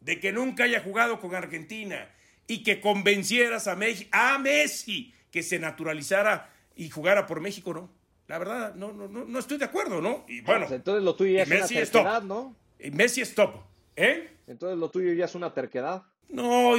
de 0.00 0.20
que 0.20 0.32
nunca 0.32 0.64
haya 0.64 0.80
jugado 0.80 1.20
con 1.20 1.34
Argentina 1.34 2.08
y 2.46 2.62
que 2.62 2.80
convencieras 2.80 3.68
a, 3.68 3.76
a 4.12 4.38
Messi 4.38 5.12
que 5.30 5.42
se 5.42 5.58
naturalizara 5.58 6.50
y 6.74 6.88
jugara 6.88 7.26
por 7.26 7.42
México, 7.42 7.74
¿no? 7.74 8.01
La 8.28 8.38
verdad, 8.38 8.74
no, 8.74 8.92
no, 8.92 9.08
no, 9.08 9.38
estoy 9.38 9.58
de 9.58 9.64
acuerdo, 9.64 10.00
¿no? 10.00 10.24
Y 10.28 10.40
bueno, 10.40 10.66
pues 10.66 10.76
entonces 10.76 11.02
lo 11.02 11.14
tuyo 11.14 11.36
ya 11.36 11.42
es 11.42 11.50
una 11.50 11.66
terquedad, 11.66 12.22
¿no? 12.22 12.56
Messi 12.92 13.20
es 13.20 13.34
top, 13.34 13.56
¿eh? 13.96 14.30
Entonces 14.46 14.78
lo 14.78 14.90
tuyo 14.90 15.12
ya 15.12 15.26
es 15.26 15.34
una 15.34 15.52
terquedad. 15.52 16.02
No, 16.28 16.74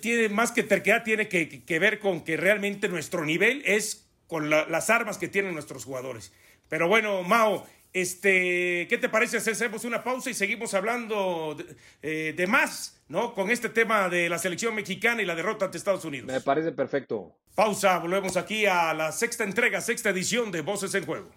tiene 0.00 0.28
más 0.28 0.52
que 0.52 0.62
terquedad, 0.62 1.02
tiene 1.02 1.28
que, 1.28 1.78
ver 1.78 1.98
con 1.98 2.22
que 2.22 2.36
realmente 2.36 2.88
nuestro 2.88 3.24
nivel 3.24 3.62
es 3.64 4.06
con 4.26 4.50
las 4.50 4.90
armas 4.90 5.16
que 5.18 5.28
tienen 5.28 5.54
nuestros 5.54 5.84
jugadores. 5.84 6.32
Pero 6.68 6.88
bueno, 6.88 7.22
Mao, 7.22 7.66
este, 7.92 8.86
¿qué 8.88 8.98
te 8.98 9.08
parece 9.08 9.40
si 9.40 9.50
hacemos 9.50 9.84
una 9.84 10.02
pausa 10.02 10.30
y 10.30 10.34
seguimos 10.34 10.74
hablando 10.74 11.56
de, 11.56 11.76
eh, 12.02 12.46
más, 12.46 13.00
¿no? 13.08 13.34
Con 13.34 13.50
este 13.50 13.68
tema 13.68 14.08
de 14.08 14.28
la 14.28 14.38
selección 14.38 14.74
mexicana 14.74 15.22
y 15.22 15.26
la 15.26 15.34
derrota 15.34 15.66
ante 15.66 15.78
Estados 15.78 16.04
Unidos. 16.04 16.26
Me 16.26 16.40
parece 16.40 16.72
perfecto. 16.72 17.36
Pausa, 17.54 17.98
volvemos 17.98 18.36
aquí 18.36 18.64
a 18.66 18.94
la 18.94 19.12
sexta 19.12 19.44
entrega, 19.44 19.80
sexta 19.80 20.10
edición 20.10 20.50
de 20.50 20.62
Voces 20.62 20.94
en 20.94 21.04
Juego. 21.04 21.28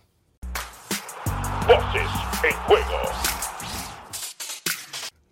Voces 1.67 2.09
en 2.43 2.55
Juego. 2.67 3.44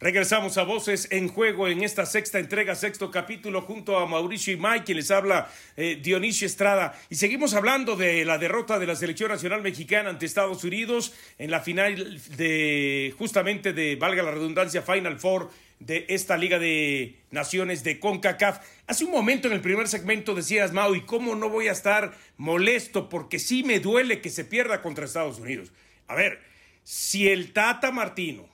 Regresamos 0.03 0.57
a 0.57 0.63
Voces 0.63 1.07
en 1.11 1.29
Juego 1.29 1.69
en 1.69 1.81
esta 1.81 2.05
sexta 2.05 2.37
entrega, 2.37 2.75
sexto 2.75 3.09
capítulo, 3.09 3.61
junto 3.61 3.97
a 3.97 4.05
Mauricio 4.05 4.51
y 4.51 4.57
Mike, 4.57 4.83
quien 4.83 4.97
les 4.97 5.09
habla 5.11 5.49
eh, 5.77 5.97
Dionisio 6.03 6.45
Estrada. 6.45 6.93
Y 7.09 7.15
seguimos 7.15 7.53
hablando 7.53 7.95
de 7.95 8.25
la 8.25 8.37
derrota 8.37 8.79
de 8.79 8.85
la 8.85 8.97
Selección 8.97 9.29
Nacional 9.29 9.61
Mexicana 9.61 10.09
ante 10.09 10.25
Estados 10.25 10.61
Unidos 10.65 11.13
en 11.37 11.51
la 11.51 11.61
final 11.61 12.19
de, 12.35 13.15
justamente 13.17 13.71
de, 13.71 13.95
valga 13.95 14.23
la 14.23 14.31
redundancia, 14.31 14.81
Final 14.81 15.21
Four 15.21 15.49
de 15.79 16.05
esta 16.09 16.35
Liga 16.35 16.59
de 16.59 17.15
Naciones 17.31 17.85
de 17.85 18.01
CONCACAF. 18.01 18.59
Hace 18.87 19.05
un 19.05 19.11
momento 19.11 19.47
en 19.47 19.53
el 19.53 19.61
primer 19.61 19.87
segmento 19.87 20.35
decías, 20.35 20.73
Mau, 20.73 20.95
¿y 20.95 21.03
cómo 21.03 21.33
no 21.35 21.47
voy 21.47 21.69
a 21.69 21.71
estar 21.71 22.13
molesto? 22.35 23.07
Porque 23.07 23.39
sí 23.39 23.63
me 23.63 23.79
duele 23.79 24.19
que 24.19 24.31
se 24.31 24.43
pierda 24.43 24.81
contra 24.81 25.05
Estados 25.05 25.39
Unidos. 25.39 25.71
A 26.09 26.15
ver, 26.15 26.41
si 26.83 27.29
el 27.29 27.53
Tata 27.53 27.93
Martino 27.93 28.52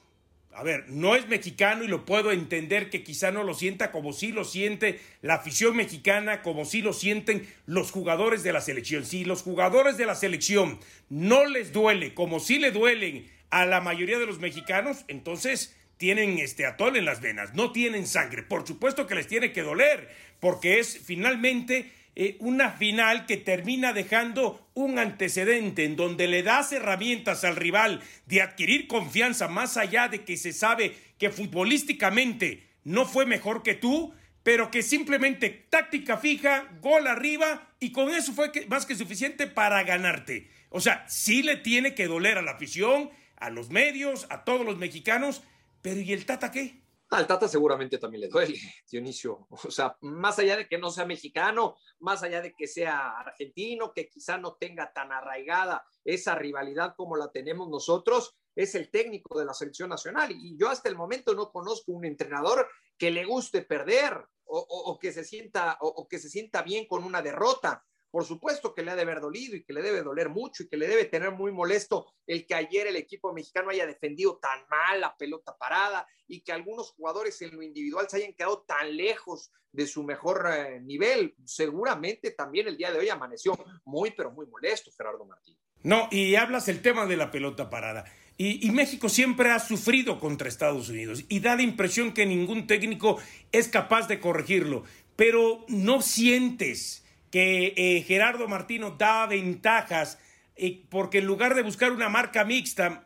a 0.60 0.64
ver, 0.64 0.90
no 0.90 1.16
es 1.16 1.26
mexicano 1.30 1.86
y 1.86 1.88
lo 1.88 2.04
puedo 2.04 2.34
entender 2.34 2.90
que 2.90 3.02
quizá 3.02 3.32
no 3.32 3.44
lo 3.44 3.54
sienta 3.54 3.94
como 3.94 4.12
sí 4.12 4.34
lo 4.34 4.44
siente 4.44 5.00
la 5.22 5.36
afición 5.36 5.78
mexicana, 5.78 6.42
como 6.42 6.66
sí 6.66 6.82
lo 6.82 6.92
sienten 6.92 7.48
los 7.66 7.92
jugadores 7.92 8.44
de 8.44 8.52
la 8.52 8.60
selección. 8.60 9.06
Si 9.06 9.24
los 9.24 9.42
jugadores 9.42 9.96
de 9.96 10.06
la 10.06 10.16
selección 10.16 10.78
no 11.08 11.46
les 11.46 11.72
duele 11.72 12.14
como 12.14 12.42
sí 12.42 12.60
le 12.60 12.72
duelen 12.72 13.32
a 13.52 13.66
la 13.66 13.80
mayoría 13.80 14.20
de 14.20 14.26
los 14.26 14.40
mexicanos, 14.40 15.06
entonces 15.08 15.78
tienen 15.96 16.40
este 16.40 16.66
atol 16.66 16.98
en 16.98 17.06
las 17.06 17.22
venas, 17.22 17.54
no 17.54 17.72
tienen 17.72 18.06
sangre. 18.06 18.44
Por 18.44 18.68
supuesto 18.68 19.08
que 19.08 19.16
les 19.16 19.28
tiene 19.28 19.54
que 19.54 19.62
doler, 19.62 20.10
porque 20.42 20.80
es 20.80 21.00
finalmente 21.06 21.90
eh, 22.16 22.38
una 22.40 22.72
final 22.72 23.26
que 23.26 23.38
termina 23.38 23.94
dejando 23.94 24.70
un 24.74 25.00
antecedente 25.00 25.86
en 25.86 25.96
donde 25.96 26.28
le 26.28 26.44
das 26.44 26.72
herramientas 26.72 27.44
al 27.44 27.56
rival 27.56 28.02
de 28.26 28.42
adquirir 28.42 28.88
confianza 28.88 29.48
más 29.48 29.78
allá 29.78 30.08
de 30.08 30.24
que 30.24 30.38
se 30.38 30.54
sabe 30.54 30.96
que 31.18 31.30
futbolísticamente 31.30 32.68
no 32.84 33.06
fue 33.06 33.26
mejor 33.26 33.64
que 33.64 33.76
tú, 33.76 34.14
pero 34.44 34.72
que 34.72 34.82
simplemente 34.82 35.50
táctica 35.70 36.18
fija, 36.18 36.68
gol 36.82 37.08
arriba 37.08 37.70
y 37.80 37.92
con 37.92 38.10
eso 38.10 38.34
fue 38.34 38.52
más 38.68 38.86
que 38.86 38.96
suficiente 38.96 39.48
para 39.48 39.84
ganarte. 39.84 40.50
O 40.70 40.82
sea, 40.82 41.06
sí 41.08 41.44
le 41.44 41.58
tiene 41.58 41.94
que 41.94 42.08
doler 42.08 42.38
a 42.38 42.42
la 42.42 42.52
afición, 42.52 43.10
a 43.38 43.50
los 43.50 43.70
medios, 43.70 44.28
a 44.30 44.44
todos 44.44 44.66
los 44.66 44.78
mexicanos, 44.78 45.44
pero 45.82 46.02
¿y 46.02 46.14
el 46.14 46.26
Tata 46.26 46.52
qué? 46.52 46.76
Al 47.12 47.26
Tata 47.26 47.48
seguramente 47.48 47.98
también 47.98 48.22
le 48.22 48.28
duele, 48.28 48.54
Dionisio. 48.92 49.48
O 49.50 49.72
sea, 49.72 49.98
más 50.02 50.38
allá 50.38 50.58
de 50.58 50.68
que 50.68 50.78
no 50.78 50.92
sea 50.92 51.06
mexicano, 51.06 51.78
más 52.00 52.22
allá 52.22 52.42
de 52.42 52.54
que 52.54 52.68
sea 52.68 53.20
argentino, 53.20 53.92
que 53.94 54.10
quizá 54.10 54.38
no 54.38 54.56
tenga 54.56 54.94
tan 54.94 55.12
arraigada 55.12 55.84
esa 56.04 56.36
rivalidad 56.36 56.94
como 56.96 57.16
la 57.16 57.32
tenemos 57.32 57.68
nosotros, 57.70 58.36
es 58.56 58.76
el 58.76 58.92
técnico 58.92 59.40
de 59.40 59.46
la 59.46 59.54
selección 59.54 59.90
nacional. 59.90 60.32
Y 60.32 60.56
yo 60.58 60.70
hasta 60.70 60.90
el 60.90 60.96
momento 60.96 61.34
no 61.34 61.52
conozco 61.52 61.94
un 61.94 62.06
entrenador 62.06 62.68
que 62.98 63.10
le 63.10 63.26
guste 63.26 63.64
perder 63.64 64.26
o, 64.52 64.98
que, 65.00 65.12
se 65.12 65.24
sienta, 65.24 65.78
o 65.80 66.08
que 66.08 66.18
se 66.18 66.28
sienta 66.28 66.64
bien 66.64 66.88
con 66.88 67.04
una 67.04 67.22
derrota 67.22 67.86
por 68.12 68.26
supuesto 68.26 68.74
que 68.74 68.82
le 68.82 68.92
ha 68.92 68.96
de 68.96 69.04
haber 69.04 69.22
dolido 69.22 69.56
y 69.56 69.64
que 69.64 69.74
le 69.74 69.82
debe 69.82 70.02
doler 70.02 70.30
mucho 70.30 70.64
y 70.64 70.68
que 70.68 70.78
le 70.78 70.88
debe 70.88 71.06
tener 71.06 71.32
muy 71.32 71.52
molesto 71.52 72.14
el 72.26 72.46
que 72.46 72.56
ayer 72.56 72.88
el 72.88 72.96
equipo 72.96 73.34
mexicano 73.34 73.70
haya 73.70 73.86
defendido 73.86 74.38
tan 74.38 74.60
mal 74.70 75.02
la 75.02 75.16
pelota 75.16 75.56
parada 75.58 76.08
y 76.28 76.42
que 76.42 76.52
algunos 76.52 76.92
jugadores 76.92 77.42
en 77.42 77.56
lo 77.56 77.62
individual 77.62 78.08
se 78.10 78.18
hayan 78.18 78.34
quedado 78.34 78.64
tan 78.68 78.96
lejos 78.96 79.52
de 79.72 79.86
su 79.86 80.04
mejor 80.04 80.48
eh, 80.52 80.80
nivel. 80.82 81.36
Seguramente 81.46 82.32
también 82.32 82.68
el 82.68 82.78
día 82.78 82.92
de 82.92 83.00
hoy 83.00 83.10
amaneció 83.10 83.58
muy, 83.86 84.12
pero 84.12 84.32
muy 84.32 84.48
molesto 84.48 84.92
Gerardo 84.96 85.26
Martín. 85.26 85.58
No, 85.84 86.08
y 86.12 86.36
hablas 86.36 86.68
el 86.68 86.82
tema 86.82 87.06
de 87.06 87.18
la 87.18 87.32
pelota 87.32 87.70
parada. 87.70 88.06
Y, 88.38 88.66
y, 88.66 88.72
México 88.72 89.10
siempre 89.10 89.52
ha 89.52 89.60
sufrido 89.60 90.18
contra 90.18 90.48
Estados 90.48 90.88
Unidos 90.88 91.26
y 91.28 91.42
da 91.42 91.58
la 91.58 91.62
impresión 91.62 92.14
que 92.14 92.26
ningún 92.26 92.68
técnico 92.68 93.18
es 93.52 93.68
capaz 93.68 94.08
de 94.08 94.22
corregirlo. 94.22 94.84
Pero 95.18 95.66
no 95.68 96.02
sientes 96.02 97.04
que 97.32 97.74
eh, 97.78 98.04
Gerardo 98.08 98.48
Martino 98.48 98.92
da 98.92 99.26
ventajas 99.26 100.20
eh, 100.62 100.84
porque 100.90 101.20
en 101.20 101.26
lugar 101.26 101.56
de 101.56 101.62
buscar 101.62 101.94
una 101.94 102.10
marca 102.10 102.44
mixta 102.44 103.06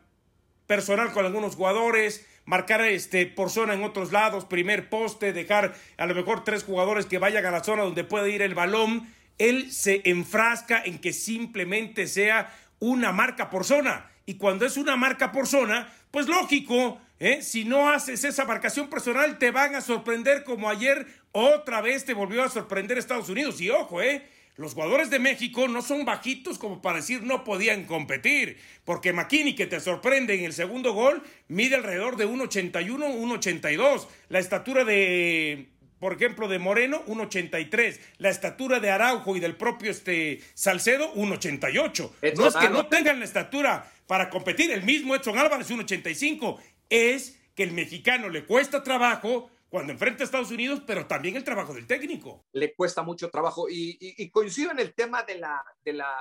personal 0.66 1.12
con 1.12 1.24
algunos 1.24 1.54
jugadores, 1.54 2.26
marcar 2.46 2.80
este 2.82 3.26
por 3.26 3.48
zona 3.48 3.74
en 3.74 3.84
otros 3.84 4.10
lados, 4.10 4.44
primer 4.44 4.88
poste, 4.88 5.32
dejar 5.32 5.74
a 5.96 6.06
lo 6.06 6.16
mejor 6.16 6.42
tres 6.42 6.64
jugadores 6.64 7.06
que 7.06 7.18
vayan 7.18 7.46
a 7.46 7.52
la 7.52 7.62
zona 7.62 7.84
donde 7.84 8.02
puede 8.02 8.30
ir 8.30 8.42
el 8.42 8.56
balón, 8.56 9.08
él 9.38 9.70
se 9.70 10.02
enfrasca 10.04 10.82
en 10.84 10.98
que 10.98 11.12
simplemente 11.12 12.08
sea 12.08 12.52
una 12.80 13.12
marca 13.12 13.50
por 13.50 13.64
zona. 13.64 14.10
Y 14.26 14.34
cuando 14.34 14.66
es 14.66 14.76
una 14.76 14.96
marca 14.96 15.30
por 15.30 15.46
zona, 15.46 15.92
pues 16.10 16.26
lógico, 16.26 17.00
¿eh? 17.20 17.40
si 17.40 17.64
no 17.64 17.88
haces 17.90 18.24
esa 18.24 18.46
marcación 18.46 18.88
personal, 18.88 19.38
te 19.38 19.52
van 19.52 19.76
a 19.76 19.80
sorprender 19.80 20.44
como 20.44 20.68
ayer 20.68 21.06
otra 21.34 21.80
vez 21.80 22.04
te 22.04 22.14
volvió 22.14 22.44
a 22.44 22.48
sorprender 22.48 22.96
Estados 22.96 23.28
Unidos. 23.28 23.60
Y 23.60 23.68
ojo, 23.68 24.00
¿eh? 24.00 24.22
Los 24.56 24.74
jugadores 24.74 25.10
de 25.10 25.18
México 25.18 25.66
no 25.66 25.82
son 25.82 26.04
bajitos 26.04 26.58
como 26.58 26.80
para 26.80 26.98
decir 26.98 27.24
no 27.24 27.42
podían 27.42 27.86
competir, 27.86 28.56
porque 28.84 29.12
McKinney, 29.12 29.56
que 29.56 29.66
te 29.66 29.80
sorprende 29.80 30.34
en 30.34 30.44
el 30.44 30.52
segundo 30.52 30.92
gol, 30.92 31.24
mide 31.48 31.74
alrededor 31.74 32.16
de 32.16 32.28
1,81, 32.28 32.72
1,82. 32.72 34.06
La 34.28 34.38
estatura 34.38 34.84
de, 34.84 35.70
por 35.98 36.12
ejemplo, 36.12 36.46
de 36.46 36.60
Moreno, 36.60 37.04
1,83. 37.06 37.98
La 38.18 38.30
estatura 38.30 38.78
de 38.78 38.90
Araujo 38.92 39.34
y 39.34 39.40
del 39.40 39.56
propio 39.56 39.90
este, 39.90 40.40
Salcedo, 40.54 41.12
1,88. 41.14 42.36
No 42.36 42.46
es 42.46 42.54
que 42.54 42.70
no 42.70 42.86
tengan 42.86 43.18
la 43.18 43.24
estatura 43.24 43.90
para 44.06 44.30
competir. 44.30 44.70
El 44.70 44.84
mismo 44.84 45.16
Edson 45.16 45.36
Álvarez, 45.36 45.68
1,85. 45.68 46.60
Es 46.90 47.40
que 47.56 47.64
el 47.64 47.72
mexicano 47.72 48.28
le 48.28 48.44
cuesta 48.44 48.84
trabajo 48.84 49.50
cuando 49.74 49.92
enfrenta 49.92 50.22
a 50.22 50.26
Estados 50.26 50.52
Unidos, 50.52 50.82
pero 50.86 51.04
también 51.04 51.34
el 51.34 51.42
trabajo 51.42 51.74
del 51.74 51.84
técnico. 51.84 52.46
Le 52.52 52.76
cuesta 52.76 53.02
mucho 53.02 53.28
trabajo 53.28 53.66
y, 53.68 54.30
coincido 54.30 54.70
en 54.70 54.78
el 54.78 54.94
tema 54.94 55.24
de 55.24 55.36
la, 55.36 55.64
de 55.84 55.94
la 55.94 56.14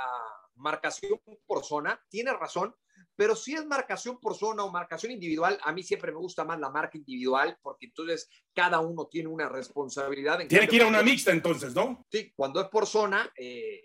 marcación 0.55 1.21
por 1.45 1.63
zona, 1.63 2.03
tiene 2.09 2.33
razón, 2.33 2.73
pero 3.15 3.35
si 3.35 3.53
es 3.53 3.63
marcación 3.67 4.19
por 4.19 4.35
zona 4.35 4.63
o 4.63 4.71
marcación 4.71 5.11
individual, 5.11 5.59
a 5.61 5.71
mí 5.71 5.83
siempre 5.83 6.11
me 6.11 6.17
gusta 6.17 6.43
más 6.43 6.59
la 6.59 6.71
marca 6.71 6.97
individual 6.97 7.55
porque 7.61 7.85
entonces 7.85 8.27
cada 8.55 8.79
uno 8.79 9.05
tiene 9.05 9.29
una 9.29 9.47
responsabilidad. 9.47 10.39
tiene 10.47 10.67
que 10.67 10.77
ir 10.77 10.81
a 10.81 10.87
una 10.87 11.03
mixta 11.03 11.31
entonces, 11.31 11.75
¿no? 11.75 12.07
Sí, 12.11 12.33
cuando 12.35 12.59
es 12.59 12.69
por 12.69 12.87
zona, 12.87 13.31
eh, 13.37 13.83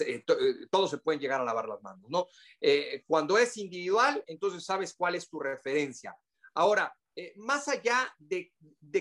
eh, 0.00 0.24
todos 0.72 0.90
se 0.90 0.98
pueden 0.98 1.20
llegar 1.20 1.40
a 1.40 1.44
lavar 1.44 1.68
las 1.68 1.80
manos, 1.82 2.10
¿no? 2.10 2.26
Eh, 2.60 3.04
cuando 3.06 3.38
es 3.38 3.58
individual, 3.58 4.24
entonces 4.26 4.64
sabes 4.64 4.92
cuál 4.92 5.14
es 5.14 5.28
tu 5.30 5.38
referencia. 5.38 6.16
Ahora, 6.54 6.92
eh, 7.20 7.32
más 7.34 7.66
allá 7.66 8.14
de, 8.20 8.54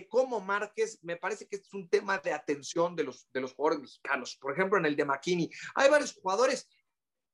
cómo 0.09 0.39
marques, 0.39 0.97
me 1.03 1.17
parece 1.17 1.47
que 1.47 1.57
es 1.57 1.71
un 1.71 1.87
tema 1.87 2.17
de 2.17 2.33
atención 2.33 2.95
de 2.95 3.03
los, 3.03 3.31
de 3.31 3.41
los 3.41 3.53
jugadores 3.53 3.83
mexicanos. 3.83 4.35
Por 4.41 4.53
ejemplo, 4.53 4.79
en 4.79 4.87
el 4.87 4.95
de 4.95 5.05
McKinney, 5.05 5.51
hay 5.75 5.87
varios 5.87 6.15
jugadores 6.15 6.67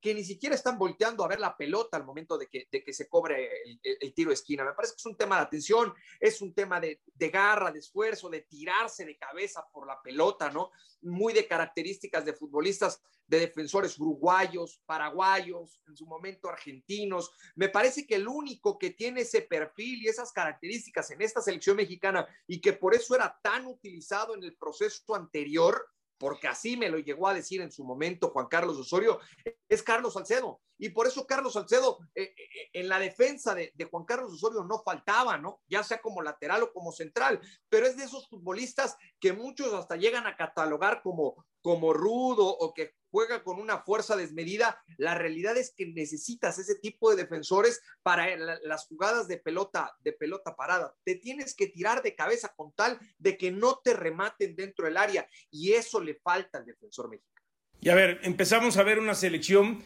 que 0.04 0.14
ni 0.14 0.26
siquiera 0.26 0.54
están 0.54 0.78
volteando 0.78 1.24
a 1.24 1.30
ver 1.30 1.40
la 1.40 1.56
pelota 1.56 1.96
al 1.96 2.04
momento 2.04 2.38
de 2.38 2.48
que, 2.48 2.68
de 2.70 2.84
que 2.84 2.92
se 2.92 3.08
cobre 3.08 3.50
el, 3.82 4.14
tiro 4.14 4.34
esquina. 4.34 4.66
Me 4.66 4.74
parece 4.74 4.96
que 4.96 5.00
es 5.00 5.06
un 5.06 5.16
tema 5.16 5.38
de 5.38 5.44
atención, 5.44 5.94
es 6.20 6.42
un 6.42 6.54
tema 6.54 6.82
de, 6.82 7.02
de, 7.06 7.30
garra, 7.30 7.72
de 7.72 7.80
esfuerzo, 7.80 8.30
de 8.30 8.42
tirarse 8.42 9.06
de 9.06 9.18
cabeza 9.18 9.66
por 9.72 9.88
la 9.88 10.02
pelota, 10.02 10.50
¿no? 10.50 10.72
Muy 11.04 11.32
de 11.32 11.48
características 11.48 12.26
de 12.26 12.34
futbolistas, 12.34 13.02
de 13.28 13.40
defensores 13.40 13.98
uruguayos, 13.98 14.82
paraguayos, 14.86 15.80
en 15.88 15.96
su 15.96 16.06
momento 16.06 16.50
argentinos. 16.50 17.32
Me 17.56 17.70
parece 17.70 18.06
que 18.06 18.16
el 18.16 18.28
único 18.28 18.78
que 18.78 18.90
tiene 18.90 19.22
ese 19.22 19.44
perfil 19.44 20.04
y 20.04 20.10
esas 20.10 20.34
características 20.34 21.12
en 21.12 21.22
esta 21.22 21.42
selección 21.42 21.78
mexicana 21.78 22.28
y 22.46 22.60
que 22.60 22.74
por 22.74 22.94
eso 22.94 23.16
era 23.16 23.40
tan 23.42 23.68
utilizado 23.68 24.36
en 24.36 24.44
el 24.44 24.58
proceso 24.58 25.16
anterior, 25.16 25.88
porque 26.18 26.48
así 26.48 26.78
me 26.78 26.90
lo 26.90 27.00
llegó 27.00 27.28
a 27.28 27.34
decir 27.34 27.62
en 27.62 27.72
su 27.72 27.84
momento 27.84 28.30
Juan 28.30 28.48
Carlos 28.48 28.78
Osorio, 28.78 29.20
es 29.68 29.84
Carlos 29.84 30.14
Salcedo. 30.14 30.62
Y 30.78 30.90
por 30.90 31.08
eso 31.08 31.26
Carlos 31.26 31.54
Salcedo 31.54 32.00
eh, 32.16 32.34
eh, 32.36 32.70
en 32.74 32.90
la 32.90 33.00
defensa 33.00 33.56
de, 33.56 33.72
de, 33.76 33.86
Juan 33.86 34.06
Carlos 34.06 34.34
Osorio 34.34 34.64
no 34.64 34.82
faltaba, 34.84 35.38
¿no? 35.38 35.62
Ya 35.68 35.84
sea 35.84 36.02
como 36.02 36.22
lateral 36.22 36.64
o 36.64 36.74
como 36.74 36.92
central, 36.92 37.40
pero 37.70 37.86
es 37.86 37.96
de 37.96 38.04
esos 38.04 38.28
futbolistas 38.28 38.98
que 39.20 39.34
muchos 39.34 39.74
hasta 39.74 39.96
llegan 39.96 40.28
a 40.28 40.36
catalogar 40.36 41.02
como, 41.02 41.46
como 41.64 41.94
rudo 41.94 42.46
o 42.46 42.74
que 42.74 42.94
juega 43.10 43.44
con 43.44 43.60
una 43.60 43.80
fuerza 43.80 44.16
desmedida, 44.16 44.84
la 44.98 45.16
realidad 45.16 45.56
es 45.58 45.74
que 45.76 45.86
necesitas 45.86 46.60
ese 46.60 46.76
tipo 46.76 47.10
de 47.10 47.24
defensores 47.24 47.82
para 48.02 48.36
las 48.36 48.86
jugadas 48.88 49.28
de 49.28 49.38
pelota, 49.38 49.96
de 50.02 50.14
pelota 50.14 50.56
parada. 50.56 50.94
Te 51.04 51.16
tienes 51.16 51.56
que 51.56 51.68
tirar 51.68 52.04
de 52.04 52.16
cabeza 52.16 52.54
con 52.56 52.74
tal 52.74 53.00
de 53.18 53.38
que 53.38 53.52
no 53.52 53.80
te 53.84 53.94
rematen 53.94 54.56
dentro 54.56 54.86
del 54.86 54.98
área 54.98 55.28
y 55.50 55.74
eso 55.74 56.02
le 56.02 56.16
falta 56.16 56.58
al 56.58 56.66
defensor 56.66 57.10
mexicano. 57.10 57.48
Y 57.82 57.90
a 57.90 57.96
ver, 57.96 58.20
empezamos 58.24 58.78
a 58.78 58.84
ver 58.84 59.00
una 59.00 59.14
selección 59.14 59.84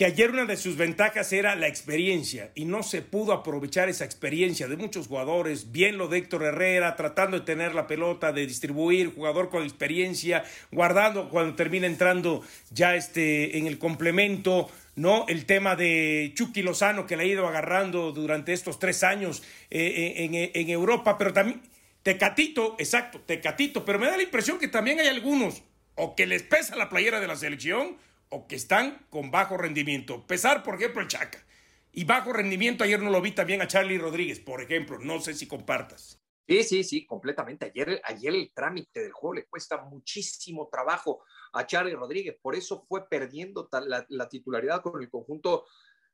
que 0.00 0.06
ayer 0.06 0.30
una 0.30 0.46
de 0.46 0.56
sus 0.56 0.78
ventajas 0.78 1.30
era 1.30 1.54
la 1.56 1.68
experiencia 1.68 2.52
y 2.54 2.64
no 2.64 2.82
se 2.82 3.02
pudo 3.02 3.34
aprovechar 3.34 3.90
esa 3.90 4.06
experiencia 4.06 4.66
de 4.66 4.78
muchos 4.78 5.08
jugadores, 5.08 5.72
bien 5.72 5.98
lo 5.98 6.08
de 6.08 6.16
Héctor 6.16 6.44
Herrera, 6.44 6.96
tratando 6.96 7.38
de 7.38 7.44
tener 7.44 7.74
la 7.74 7.86
pelota, 7.86 8.32
de 8.32 8.46
distribuir, 8.46 9.14
jugador 9.14 9.50
con 9.50 9.62
experiencia, 9.62 10.42
guardando 10.72 11.28
cuando 11.28 11.54
termina 11.54 11.86
entrando 11.86 12.42
ya 12.70 12.96
este 12.96 13.58
en 13.58 13.66
el 13.66 13.78
complemento, 13.78 14.70
¿no? 14.96 15.26
El 15.28 15.44
tema 15.44 15.76
de 15.76 16.32
Chucky 16.34 16.62
Lozano 16.62 17.06
que 17.06 17.18
le 17.18 17.24
ha 17.24 17.26
ido 17.26 17.46
agarrando 17.46 18.12
durante 18.12 18.54
estos 18.54 18.78
tres 18.78 19.04
años 19.04 19.42
eh, 19.68 20.14
eh, 20.16 20.24
en, 20.24 20.34
en 20.34 20.70
Europa, 20.70 21.18
pero 21.18 21.34
también 21.34 21.60
Tecatito, 22.02 22.74
exacto, 22.78 23.20
Tecatito, 23.20 23.84
pero 23.84 23.98
me 23.98 24.06
da 24.06 24.16
la 24.16 24.22
impresión 24.22 24.58
que 24.58 24.68
también 24.68 24.98
hay 24.98 25.08
algunos 25.08 25.62
o 25.96 26.16
que 26.16 26.26
les 26.26 26.42
pesa 26.42 26.74
la 26.74 26.88
playera 26.88 27.20
de 27.20 27.26
la 27.26 27.36
selección 27.36 27.98
o 28.30 28.46
que 28.46 28.56
están 28.56 29.06
con 29.10 29.30
bajo 29.30 29.56
rendimiento. 29.56 30.26
Pesar, 30.26 30.62
por 30.62 30.76
ejemplo, 30.76 31.02
el 31.02 31.08
Chaca. 31.08 31.44
Y 31.92 32.04
bajo 32.04 32.32
rendimiento, 32.32 32.84
ayer 32.84 33.02
no 33.02 33.10
lo 33.10 33.20
vi 33.20 33.32
también 33.32 33.60
a 33.60 33.66
Charlie 33.66 33.98
Rodríguez, 33.98 34.40
por 34.40 34.62
ejemplo. 34.62 34.98
No 34.98 35.20
sé 35.20 35.34
si 35.34 35.46
compartas. 35.46 36.20
Sí, 36.46 36.64
sí, 36.64 36.84
sí, 36.84 37.06
completamente. 37.06 37.66
Ayer, 37.66 38.00
ayer 38.04 38.34
el 38.34 38.52
trámite 38.52 39.00
del 39.00 39.12
juego 39.12 39.34
le 39.34 39.46
cuesta 39.46 39.82
muchísimo 39.82 40.68
trabajo 40.70 41.22
a 41.52 41.66
Charlie 41.66 41.94
Rodríguez. 41.94 42.36
Por 42.40 42.54
eso 42.54 42.84
fue 42.88 43.08
perdiendo 43.08 43.68
la, 43.72 44.04
la 44.08 44.28
titularidad 44.28 44.82
con 44.82 45.00
el 45.02 45.10
conjunto 45.10 45.66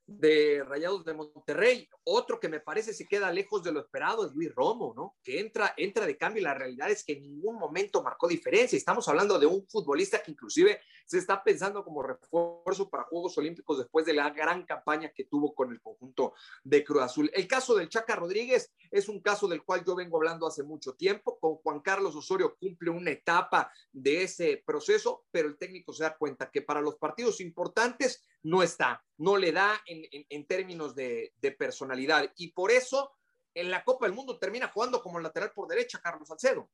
de 0.06 0.62
Rayados 0.64 1.04
de 1.04 1.14
Monterrey. 1.14 1.88
Otro 2.04 2.38
que 2.38 2.49
me 2.49 2.61
parece 2.61 2.94
se 2.94 3.06
queda 3.06 3.32
lejos 3.32 3.62
de 3.62 3.73
lo 3.73 3.80
esperado 3.80 4.26
es 4.26 4.32
Luis 4.32 4.54
Romo, 4.54 4.94
¿no? 4.94 5.16
Que 5.23 5.40
entra, 5.40 5.75
entra 5.76 6.06
de 6.06 6.16
cambio 6.16 6.40
y 6.40 6.44
la 6.44 6.54
realidad 6.54 6.90
es 6.90 7.04
que 7.04 7.14
en 7.14 7.23
ningún 7.23 7.56
momento 7.56 8.02
marcó 8.02 8.28
diferencia. 8.28 8.76
Estamos 8.76 9.08
hablando 9.08 9.38
de 9.38 9.46
un 9.46 9.66
futbolista 9.66 10.23
que 10.23 10.30
inclusive 10.30 10.80
se 11.06 11.18
está 11.18 11.42
pensando 11.42 11.84
como 11.84 12.02
refuerzo 12.02 12.90
para 12.90 13.04
Juegos 13.04 13.38
Olímpicos 13.38 13.78
después 13.78 14.04
de 14.04 14.12
la 14.12 14.30
gran 14.30 14.66
campaña 14.66 15.12
que 15.14 15.25
tuvo 15.25 15.54
con 15.54 15.70
el 15.70 15.80
conjunto 15.80 16.34
de 16.64 16.84
Cruz 16.84 17.02
Azul. 17.02 17.30
El 17.32 17.46
caso 17.46 17.76
del 17.76 17.88
Chaca 17.88 18.16
Rodríguez 18.16 18.72
es 18.90 19.08
un 19.08 19.20
caso 19.20 19.46
del 19.48 19.62
cual 19.62 19.84
yo 19.84 19.94
vengo 19.94 20.16
hablando 20.16 20.46
hace 20.46 20.64
mucho 20.64 20.94
tiempo. 20.94 21.38
Con 21.38 21.56
Juan 21.56 21.80
Carlos 21.80 22.16
Osorio 22.16 22.56
cumple 22.58 22.90
una 22.90 23.12
etapa 23.12 23.72
de 23.92 24.25
ese 24.25 24.62
proceso, 24.66 25.25
pero 25.30 25.48
el 25.48 25.56
técnico 25.56 25.92
se 25.92 26.02
da 26.02 26.16
cuenta 26.16 26.50
que 26.50 26.62
para 26.62 26.80
los 26.80 26.96
partidos 26.96 27.40
importantes 27.40 28.25
no 28.42 28.62
está, 28.62 29.04
no 29.18 29.36
le 29.36 29.52
da 29.52 29.80
en, 29.86 30.46
términos 30.46 30.94
de, 30.94 31.32
personalidad. 31.58 32.32
Y 32.36 32.52
por 32.52 32.70
eso 32.70 33.12
en 33.54 33.70
la 33.70 33.84
Copa 33.84 34.06
del 34.06 34.14
Mundo 34.14 34.38
termina 34.38 34.68
jugando 34.68 35.02
como 35.02 35.20
lateral 35.20 35.52
por 35.52 35.68
derecha 35.68 36.00
Carlos 36.00 36.28
Salcedo. 36.28 36.68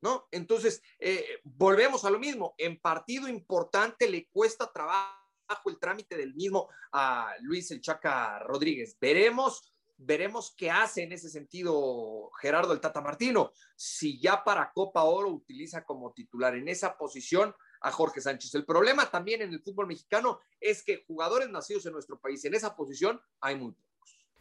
¿No? 0.00 0.28
Entonces, 0.30 0.82
eh, 0.98 1.40
volvemos 1.42 2.04
a 2.04 2.10
lo 2.10 2.18
mismo. 2.18 2.54
En 2.56 2.78
partido 2.78 3.28
importante 3.28 4.08
le 4.08 4.28
cuesta 4.28 4.70
trabajo 4.72 5.18
el 5.66 5.78
trámite 5.78 6.16
del 6.16 6.34
mismo 6.34 6.68
a 6.92 7.34
Luis 7.40 7.70
El 7.70 7.80
Chaca 7.80 8.38
Rodríguez. 8.40 8.96
Veremos, 9.00 9.74
veremos 9.96 10.54
qué 10.56 10.70
hace 10.70 11.02
en 11.02 11.12
ese 11.12 11.28
sentido 11.28 12.30
Gerardo 12.40 12.72
el 12.72 12.80
Tata 12.80 13.00
Martino. 13.00 13.52
Si 13.74 14.20
ya 14.20 14.44
para 14.44 14.70
Copa 14.72 15.02
Oro 15.02 15.30
utiliza 15.30 15.84
como 15.84 16.12
titular 16.12 16.54
en 16.54 16.68
esa 16.68 16.96
posición, 16.96 17.54
a 17.80 17.90
Jorge 17.90 18.20
Sánchez. 18.20 18.54
El 18.54 18.64
problema 18.64 19.10
también 19.10 19.42
en 19.42 19.50
el 19.50 19.62
fútbol 19.62 19.86
mexicano 19.86 20.40
es 20.60 20.82
que 20.82 21.04
jugadores 21.06 21.48
nacidos 21.48 21.86
en 21.86 21.92
nuestro 21.92 22.18
país 22.18 22.44
en 22.44 22.54
esa 22.54 22.74
posición 22.74 23.20
hay 23.40 23.56
muy 23.56 23.72
pocos. 23.72 23.87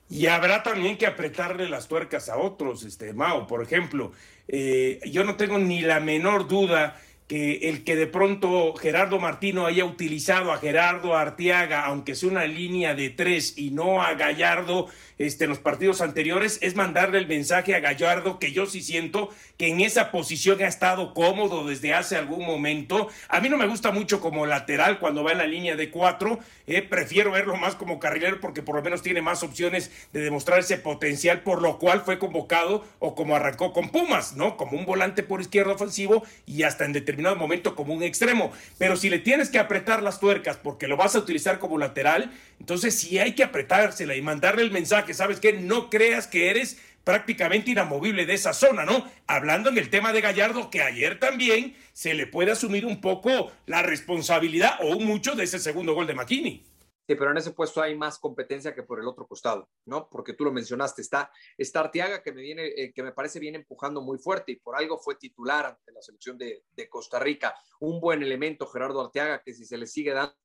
Y 0.10 0.28
habrá 0.28 0.64
también 0.64 0.98
que 0.98 1.06
apretarle 1.06 1.68
las 1.70 1.88
tuercas 1.88 2.30
a 2.30 2.38
otros, 2.38 2.84
este 2.84 3.14
Mao. 3.14 3.46
Por 3.46 3.62
ejemplo, 3.62 4.12
eh, 4.48 5.00
yo 5.06 5.24
no 5.24 5.36
tengo 5.36 5.58
ni 5.58 5.82
la 5.82 6.00
menor 6.00 6.48
duda 6.48 7.00
que 7.28 7.70
el 7.70 7.84
que 7.84 7.98
de 7.98 8.08
pronto 8.08 8.74
Gerardo 8.76 9.20
Martino 9.20 9.66
haya 9.66 9.84
utilizado 9.84 10.54
a 10.54 10.60
Gerardo 10.60 11.16
Arteaga, 11.16 11.86
aunque 11.86 12.16
sea 12.16 12.30
una 12.30 12.46
línea 12.46 12.96
de 12.96 13.10
tres 13.10 13.58
y 13.58 13.72
no 13.72 14.02
a 14.02 14.14
Gallardo 14.14 14.88
este, 15.18 15.44
en 15.44 15.50
los 15.50 15.60
partidos 15.60 16.00
anteriores, 16.02 16.58
es 16.62 16.76
mandarle 16.76 17.18
el 17.18 17.28
mensaje 17.28 17.76
a 17.76 17.80
Gallardo 17.80 18.40
que 18.40 18.54
yo 18.54 18.66
sí 18.66 18.82
siento 18.82 19.30
que 19.58 19.68
en 19.68 19.82
esa 19.82 20.12
posición 20.12 20.62
ha 20.62 20.68
estado 20.68 21.14
cómodo 21.14 21.66
desde 21.66 21.94
hace 21.94 22.16
algún 22.16 22.46
momento. 22.46 23.10
A 23.28 23.42
mí 23.42 23.50
no 23.50 23.58
me 23.58 23.68
gusta 23.68 23.92
mucho 23.92 24.22
como 24.22 24.46
lateral 24.46 25.00
cuando 25.00 25.24
va 25.24 25.34
en 25.34 25.40
la 25.40 25.48
línea 25.48 25.76
de 25.76 25.90
cuatro, 25.90 26.40
eh, 26.68 26.82
prefiero 26.82 27.32
verlo 27.32 27.58
más 27.58 27.76
como 27.76 28.00
carrilero 28.00 28.40
porque 28.40 28.62
por 28.62 28.76
lo 28.76 28.84
menos 28.84 29.02
tiene 29.02 29.22
más 29.22 29.44
opciones 29.44 29.92
de 30.14 30.22
demostrar 30.22 30.60
ese 30.60 30.78
potencial, 30.78 31.42
por 31.42 31.62
lo 31.62 31.78
cual 31.80 32.02
fue 32.02 32.20
convocado 32.20 32.86
o 33.00 33.16
como 33.16 33.36
arrancó 33.36 33.74
con 33.74 33.90
Pumas, 33.90 34.36
¿no? 34.36 34.56
Como 34.56 34.78
un 34.78 34.86
volante 34.86 35.24
por 35.24 35.42
izquierda 35.42 35.74
ofensivo 35.74 36.24
y 36.46 36.64
hasta 36.64 36.86
en 36.86 36.94
determinado 37.18 37.36
momento 37.36 37.76
como 37.76 37.94
un 37.94 38.04
extremo. 38.04 38.52
Pero 38.78 38.96
si 38.96 39.10
le 39.10 39.20
tienes 39.20 39.50
que 39.50 39.60
apretar 39.60 40.04
las 40.04 40.20
tuercas 40.20 40.58
porque 40.58 40.88
lo 40.88 40.98
vas 40.98 41.16
a 41.16 41.20
utilizar 41.20 41.58
como 41.60 41.78
lateral, 41.78 42.32
entonces 42.60 42.96
sí 42.96 43.18
hay 43.18 43.34
que 43.34 43.44
apretársela 43.44 44.16
y 44.16 44.22
mandarle 44.22 44.62
el 44.62 44.72
mensaje, 44.72 45.14
¿sabes 45.14 45.40
qué? 45.40 45.54
No 45.54 45.90
creas 45.90 46.28
que 46.28 46.50
eres 46.50 46.80
prácticamente 47.04 47.72
inamovible 47.72 48.26
de 48.26 48.34
esa 48.34 48.54
zona, 48.54 48.86
¿no? 48.86 49.10
Hablando 49.28 49.70
en 49.70 49.78
el 49.78 49.90
tema 49.90 50.14
de 50.14 50.22
Gallardo, 50.22 50.70
que 50.70 50.82
ayer 50.82 51.20
también 51.20 51.76
se 51.94 52.14
le 52.14 52.28
puede 52.28 52.52
asumir 52.52 52.86
un 52.86 53.02
poco 53.02 53.52
la 53.66 53.82
responsabilidad 53.82 54.76
o 54.82 55.00
mucho 55.00 55.34
de 55.34 55.46
ese 55.46 55.60
segundo 55.60 55.94
gol 55.94 56.06
de 56.06 56.16
McKinney. 56.16 56.64
Sí, 57.08 57.16
pero 57.16 57.32
en 57.32 57.38
ese 57.38 57.52
puesto 57.52 57.82
hay 57.82 57.96
más 57.96 58.20
competencia 58.20 58.76
que 58.76 58.84
por 58.84 59.00
el 59.00 59.08
otro 59.08 59.26
costado, 59.26 59.70
¿no? 59.86 60.10
Porque 60.10 60.34
tú 60.34 60.44
lo 60.44 60.52
mencionaste, 60.52 61.02
está, 61.02 61.32
está 61.58 61.80
Arteaga 61.80 62.22
que 62.22 62.34
me 62.34 62.42
viene, 62.42 62.66
eh, 62.66 62.92
que 62.94 63.02
me 63.02 63.14
parece 63.14 63.40
bien 63.40 63.56
empujando 63.56 64.02
muy 64.02 64.18
fuerte 64.18 64.52
y 64.52 64.56
por 64.58 64.76
algo 64.76 64.98
fue 64.98 65.16
titular 65.16 65.66
ante 65.66 65.94
la 65.94 66.02
selección 66.02 66.38
de, 66.38 66.66
de 66.70 66.90
Costa 66.90 67.18
Rica. 67.18 67.56
Un 67.80 68.02
buen 68.02 68.22
elemento, 68.22 68.68
Gerardo 68.68 69.00
Arteaga, 69.00 69.42
que 69.42 69.54
si 69.54 69.64
se 69.64 69.78
le 69.78 69.88
sigue 69.88 70.12
dando 70.12 70.36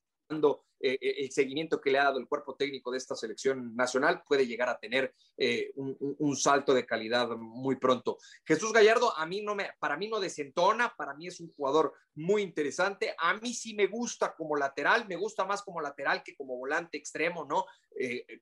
eh, 0.83 0.99
eh, 1.01 1.14
el 1.18 1.31
seguimiento 1.31 1.81
que 1.81 1.92
le 1.92 1.99
ha 2.01 2.05
dado 2.05 2.18
el 2.18 2.27
cuerpo 2.27 2.57
técnico 2.57 2.90
de 2.90 2.99
esta 2.99 3.14
selección 3.14 3.77
nacional, 3.77 4.23
puede 4.27 4.47
llegar 4.47 4.68
a 4.68 4.79
tener 4.79 5.14
eh, 5.37 5.73
un, 5.77 6.37
salto 6.37 6.75
de 6.75 6.85
calidad 6.85 7.29
muy 7.37 7.77
pronto. 7.77 8.18
Jesús 8.45 8.73
Gallardo, 8.73 9.16
a 9.16 9.25
mí 9.27 9.42
no 9.42 9.55
me, 9.55 9.71
para 9.79 9.97
mí 9.97 10.09
no 10.09 10.18
desentona, 10.18 10.92
para 10.97 11.14
mí 11.14 11.29
es 11.29 11.38
un 11.38 11.53
jugador 11.53 11.95
muy 12.14 12.42
interesante. 12.42 13.14
A 13.18 13.35
mí 13.35 13.55
sí 13.55 13.75
me 13.75 13.87
gusta 13.87 14.35
como 14.35 14.57
lateral, 14.57 15.07
me 15.07 15.16
gusta 15.16 15.45
más 15.45 15.62
como 15.62 15.81
lateral 15.81 16.23
que 16.25 16.35
como 16.35 16.57
volante 16.57 16.99
extremo, 16.99 17.45
¿no? 17.45 17.66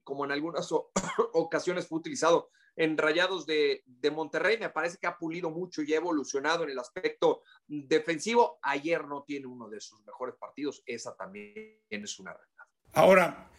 como 0.04 0.24
en 0.24 0.32
algunas 0.32 0.70
ocasiones 1.34 1.88
fue 1.88 1.98
utilizado 1.98 2.50
en 2.80 2.96
Rayados 2.96 3.44
de, 3.44 3.82
Monterrey. 4.10 4.56
Me 4.58 4.70
parece 4.70 4.96
que 4.96 5.06
ha 5.06 5.18
pulido 5.18 5.50
mucho 5.50 5.82
y 5.82 5.92
ha 5.92 5.98
evolucionado 5.98 6.64
en 6.64 6.70
el 6.70 6.78
aspecto 6.78 7.42
defensivo. 7.68 8.58
Ayer 8.62 9.04
no 9.04 9.22
tiene 9.22 9.46
uno 9.46 9.68
de 9.68 9.80
sus 9.82 10.02
mejores 10.06 10.34
partidos. 10.36 10.82
Esa 10.86 11.14
también 11.14 11.78
es 11.90 12.18
una 12.18 12.32
realidad. 12.32 12.64
Ahora, 12.94 13.50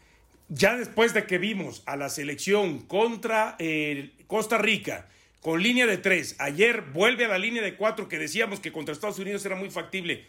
ya 0.49 0.75
después 0.75 1.13
de 1.13 1.27
que 1.27 1.37
vimos 1.37 1.83
a 1.85 1.97
la 1.97 2.09
selección 2.09 2.79
contra 2.87 3.55
eh, 3.59 4.11
Costa 4.25 4.57
Rica 4.57 5.07
con 5.39 5.61
línea 5.61 5.85
de 5.85 5.99
tres, 5.99 6.35
ayer 6.39 6.81
vuelve 6.81 7.25
a 7.25 7.27
la 7.27 7.37
línea 7.37 7.61
de 7.61 7.77
cuatro 7.77 8.09
que 8.09 8.17
decíamos 8.17 8.59
que 8.59 8.71
contra 8.71 8.91
Estados 8.91 9.19
Unidos 9.19 9.45
era 9.45 9.55
muy 9.55 9.69
factible. 9.69 10.25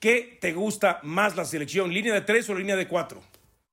¿Qué 0.00 0.36
te 0.38 0.52
gusta 0.52 1.00
más 1.02 1.34
la 1.34 1.46
selección, 1.46 1.94
línea 1.94 2.12
de 2.12 2.20
tres 2.20 2.48
o 2.50 2.54
línea 2.54 2.76
de 2.76 2.88
cuatro? 2.88 3.22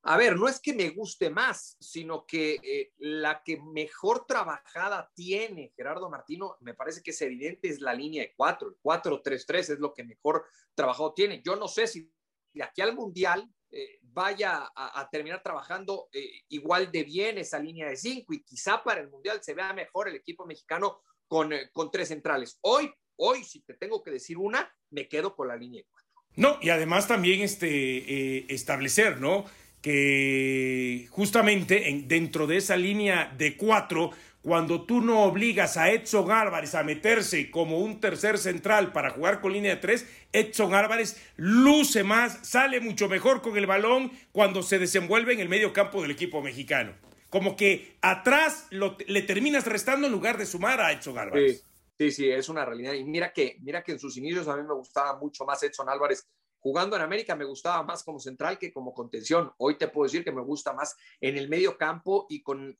A 0.07 0.17
ver, 0.17 0.35
no 0.35 0.47
es 0.47 0.59
que 0.59 0.71
me 0.71 0.89
guste 0.89 1.31
más, 1.31 1.77
sino 1.79 2.27
que 2.27 2.59
eh, 2.61 2.91
la 2.97 3.41
que 3.43 3.59
mejor 3.59 4.27
trabajada 4.27 5.11
tiene 5.15 5.73
Gerardo 5.75 6.11
Martino, 6.11 6.57
me 6.59 6.75
parece 6.75 7.01
que 7.01 7.09
es 7.09 7.19
evidente, 7.23 7.69
es 7.69 7.81
la 7.81 7.91
línea 7.95 8.21
de 8.21 8.35
4. 8.37 8.67
El 8.67 8.75
4-3-3 8.83 9.57
es 9.57 9.79
lo 9.79 9.95
que 9.95 10.03
mejor 10.03 10.45
trabajado 10.75 11.15
tiene. 11.15 11.41
Yo 11.43 11.55
no 11.55 11.67
sé 11.67 11.87
si 11.87 12.07
de 12.53 12.61
aquí 12.63 12.81
al 12.81 12.93
Mundial 12.93 13.49
eh, 13.71 13.97
vaya 14.03 14.71
a, 14.75 15.09
terminar 15.11 15.41
trabajando 15.41 16.07
eh, 16.13 16.43
igual 16.49 16.91
de 16.91 17.03
bien 17.03 17.39
esa 17.39 17.57
línea 17.57 17.89
de 17.89 17.97
5 17.97 18.31
y 18.31 18.43
quizá 18.43 18.83
para 18.83 19.01
el 19.01 19.09
Mundial 19.09 19.39
se 19.41 19.55
vea 19.55 19.73
mejor 19.73 20.07
el 20.07 20.17
equipo 20.17 20.45
mexicano 20.45 21.01
con, 21.27 21.51
con 21.73 21.89
tres 21.89 22.09
centrales. 22.09 22.59
Hoy, 22.61 22.93
hoy, 23.15 23.43
si 23.43 23.63
te 23.63 23.73
tengo 23.73 24.03
que 24.03 24.11
decir 24.11 24.37
una, 24.37 24.71
me 24.91 25.07
quedo 25.07 25.35
con 25.35 25.47
la 25.47 25.57
línea 25.57 25.81
de 25.81 25.87
4. 25.89 26.05
No, 26.35 26.59
y 26.61 26.69
además 26.69 27.07
también 27.07 27.41
este, 27.41 28.53
establecer, 28.53 29.19
¿no? 29.19 29.45
Que 29.85 31.07
justamente 31.11 31.91
en, 31.91 32.07
dentro 32.07 32.47
de 32.47 32.57
esa 32.57 32.75
línea 32.75 33.31
de 33.37 33.55
cuatro, 33.55 34.09
cuando 34.41 34.83
tú 34.83 34.99
no 34.99 35.25
obligas 35.25 35.77
a 35.77 35.91
Edson 35.91 36.31
Álvarez 36.31 36.73
a 36.73 36.81
meterse 36.81 37.51
como 37.51 37.77
un 37.77 37.99
tercer 37.99 38.39
central 38.39 38.91
para 38.93 39.11
jugar 39.11 39.41
con 39.41 39.53
línea 39.53 39.75
de 39.75 39.81
tres, 39.81 40.07
Edson 40.33 40.73
Álvarez 40.73 41.21
luce 41.35 42.03
más, 42.03 42.39
sale 42.41 42.79
mucho 42.79 43.07
mejor 43.07 43.43
con 43.43 43.57
el 43.57 43.67
balón 43.67 44.11
cuando 44.31 44.63
se 44.63 44.79
desenvuelve 44.79 45.33
en 45.33 45.39
el 45.39 45.49
medio 45.49 45.71
campo 45.71 46.01
del 46.01 46.09
equipo 46.09 46.41
mexicano. 46.41 46.93
Como 47.29 47.55
que 47.55 47.95
atrás 48.01 48.65
le 48.71 49.21
terminas 49.21 49.67
restando 49.67 50.07
en 50.07 50.13
lugar 50.13 50.39
de 50.39 50.47
sumar 50.47 50.81
a 50.81 50.93
Edson 50.93 51.19
Álvarez. 51.19 51.63
Sí, 51.99 52.09
sí, 52.09 52.11
sí, 52.11 52.31
es 52.31 52.49
una 52.49 52.65
realidad. 52.65 52.93
Y 52.93 53.03
mira 53.03 53.31
que, 53.31 53.57
mira 53.61 53.83
que 53.83 53.91
en 53.91 53.99
sus 53.99 54.17
inicios 54.17 54.47
a 54.47 54.55
mí 54.55 54.63
me 54.63 54.73
gustaba 54.73 55.19
mucho 55.19 55.45
más 55.45 55.61
Edson 55.61 55.89
Álvarez 55.89 56.27
jugando 56.65 56.95
en 56.95 57.03
América 57.03 57.35
me 57.35 57.45
gustaba 57.45 57.83
más 57.83 58.03
como 58.03 58.19
central 58.19 58.57
que 58.57 58.73
como 58.73 58.91
contención. 58.91 59.53
Hoy 59.59 59.77
te 59.77 59.87
puedo 59.87 60.05
decir 60.05 60.23
que 60.23 60.31
me 60.31 60.41
gusta 60.41 60.73
más 60.73 60.95
en 61.21 61.37
el 61.37 61.47
medio 61.47 61.77
campo 61.77 62.25
y 62.27 62.41
con, 62.41 62.75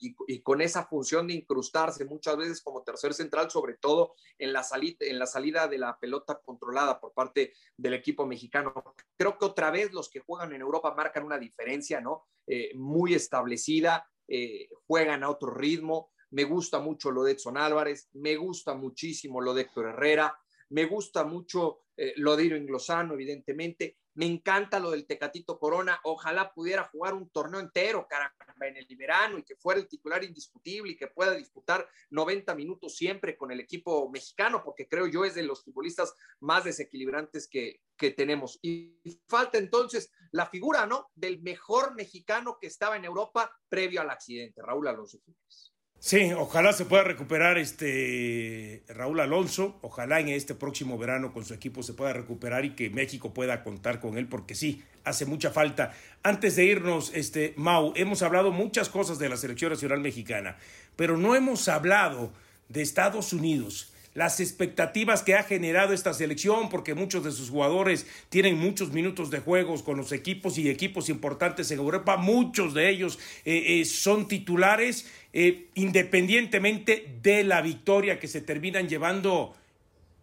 esa 0.60 0.88
función 0.88 1.28
de 1.28 1.36
incrustarse 1.36 2.04
muchas 2.04 2.36
veces 2.36 2.64
como 2.64 2.82
tercer 2.82 3.14
central, 3.14 3.52
sobre 3.52 3.76
todo 3.76 4.16
en 4.40 4.54
la, 4.54 4.64
salida, 4.64 4.98
en 5.02 5.20
la 5.20 5.28
salida 5.28 5.68
de 5.68 5.78
la 5.78 6.00
pelota 6.00 6.42
controlada 6.44 7.00
por 7.00 7.14
parte 7.14 7.54
del 7.78 7.94
equipo 7.94 8.26
mexicano. 8.26 8.74
Creo 9.16 9.38
que 9.38 9.46
otra 9.46 9.70
vez 9.70 9.94
los 9.94 10.10
que 10.10 10.22
juegan 10.22 10.52
en 10.54 10.62
Europa 10.62 10.92
marcan 10.96 11.24
una 11.24 11.38
diferencia, 11.38 12.02
¿no? 12.02 12.26
Eh, 12.48 12.72
muy 12.74 13.14
establecida, 13.14 14.10
eh, 14.28 14.68
juegan 14.88 15.24
a 15.24 15.30
otro 15.30 15.54
ritmo. 15.54 16.10
Me 16.32 16.44
gusta 16.44 16.80
mucho 16.80 17.12
lo 17.12 17.24
de 17.24 17.34
Edson 17.34 17.56
Álvarez, 17.56 18.10
me 18.14 18.36
gusta 18.36 18.74
muchísimo 18.74 19.42
lo 19.42 19.54
de 19.54 19.62
Héctor 19.62 19.90
Herrera, 19.90 20.36
me 20.70 20.86
gusta 20.86 21.24
mucho 21.24 21.85
eh, 21.98 22.14
lo 22.18 22.36
de 22.36 22.46
Irving 22.46 22.68
Lozano, 22.68 23.14
evidentemente. 23.14 23.98
Me 24.16 24.26
encanta 24.26 24.80
lo 24.80 24.92
del 24.92 25.06
Tecatito 25.06 25.60
Corona. 25.60 26.00
Ojalá 26.04 26.54
pudiera 26.54 26.86
jugar 26.86 27.14
un 27.14 27.30
torneo 27.30 27.60
entero, 27.60 28.08
caramba, 28.08 28.68
en 28.68 28.78
el 28.78 28.88
verano 28.98 29.38
y 29.38 29.44
que 29.44 29.56
fuera 29.56 29.80
el 29.80 29.88
titular 29.88 30.24
indiscutible 30.24 30.94
y 30.94 30.96
que 30.96 31.08
pueda 31.08 31.34
disputar 31.34 31.88
90 32.10 32.56
minutos 32.56 32.96
siempre 32.96 33.36
con 33.36 33.52
el 33.52 33.60
equipo 33.60 34.10
mexicano, 34.10 34.64
porque 34.64 34.88
creo 34.88 35.08
yo 35.08 35.26
es 35.26 35.36
de 35.36 35.44
los 35.44 35.64
futbolistas 35.64 36.16
más 36.40 36.64
desequilibrantes 36.64 37.48
que, 37.48 37.82
que 37.98 38.12
tenemos. 38.12 38.58
Y 38.62 38.98
falta 39.28 39.58
entonces 39.58 40.12
la 40.32 40.46
figura, 40.46 40.86
¿no? 40.86 41.12
Del 41.16 41.42
mejor 41.42 41.96
mexicano 41.96 42.58
que 42.60 42.68
estaba 42.68 42.96
en 42.96 43.06
Europa 43.06 43.52
previo 43.68 44.02
al 44.02 44.10
accidente, 44.10 44.62
Raúl 44.62 44.88
Alonso 44.88 45.20
Jiménez. 45.20 45.75
Sí, 46.06 46.32
ojalá 46.34 46.72
se 46.72 46.86
pueda 46.86 47.04
recuperar 47.04 47.58
este 47.58 48.84
Raúl 48.90 49.20
Alonso, 49.22 49.80
ojalá 49.82 50.20
en 50.20 50.28
este 50.30 50.54
próximo 50.54 51.00
verano 51.00 51.34
con 51.34 51.46
su 51.46 51.56
equipo 51.56 51.82
se 51.82 51.96
pueda 51.96 52.14
recuperar 52.14 52.64
y 52.64 52.76
que 52.76 52.92
México 52.92 53.34
pueda 53.34 53.64
contar 53.64 54.00
con 54.00 54.20
él 54.20 54.28
porque 54.28 54.54
sí, 54.54 54.84
hace 55.04 55.26
mucha 55.26 55.50
falta. 55.50 55.94
Antes 56.22 56.58
de 56.58 56.66
irnos, 56.66 57.12
este 57.16 57.56
Mau, 57.58 57.92
hemos 57.96 58.22
hablado 58.22 58.52
muchas 58.52 58.88
cosas 58.88 59.18
de 59.18 59.30
la 59.30 59.36
selección 59.36 59.72
nacional 59.72 60.00
mexicana, 60.00 60.58
pero 60.96 61.18
no 61.18 61.36
hemos 61.36 61.68
hablado 61.70 62.32
de 62.70 62.84
Estados 62.84 63.34
Unidos 63.34 63.92
las 64.16 64.40
expectativas 64.40 65.24
que 65.24 65.36
ha 65.36 65.44
generado 65.44 65.94
esta 65.94 66.14
selección, 66.14 66.70
porque 66.70 66.96
muchos 66.96 67.26
de 67.26 67.34
sus 67.34 67.50
jugadores 67.50 68.08
tienen 68.30 68.58
muchos 68.58 68.92
minutos 68.92 69.30
de 69.30 69.42
juegos 69.42 69.84
con 69.84 69.98
los 69.98 70.14
equipos 70.14 70.58
y 70.58 70.70
equipos 70.70 71.10
importantes 71.10 71.70
en 71.70 71.80
Europa, 71.80 72.16
muchos 72.16 72.74
de 72.74 72.90
ellos 72.90 73.20
eh, 73.44 73.82
eh, 73.82 73.86
son 73.86 74.30
titulares, 74.30 75.12
eh, 75.34 75.70
independientemente 75.76 77.20
de 77.22 77.44
la 77.44 77.62
victoria 77.62 78.18
que 78.18 78.30
se 78.30 78.40
terminan 78.42 78.88
llevando. 78.88 79.54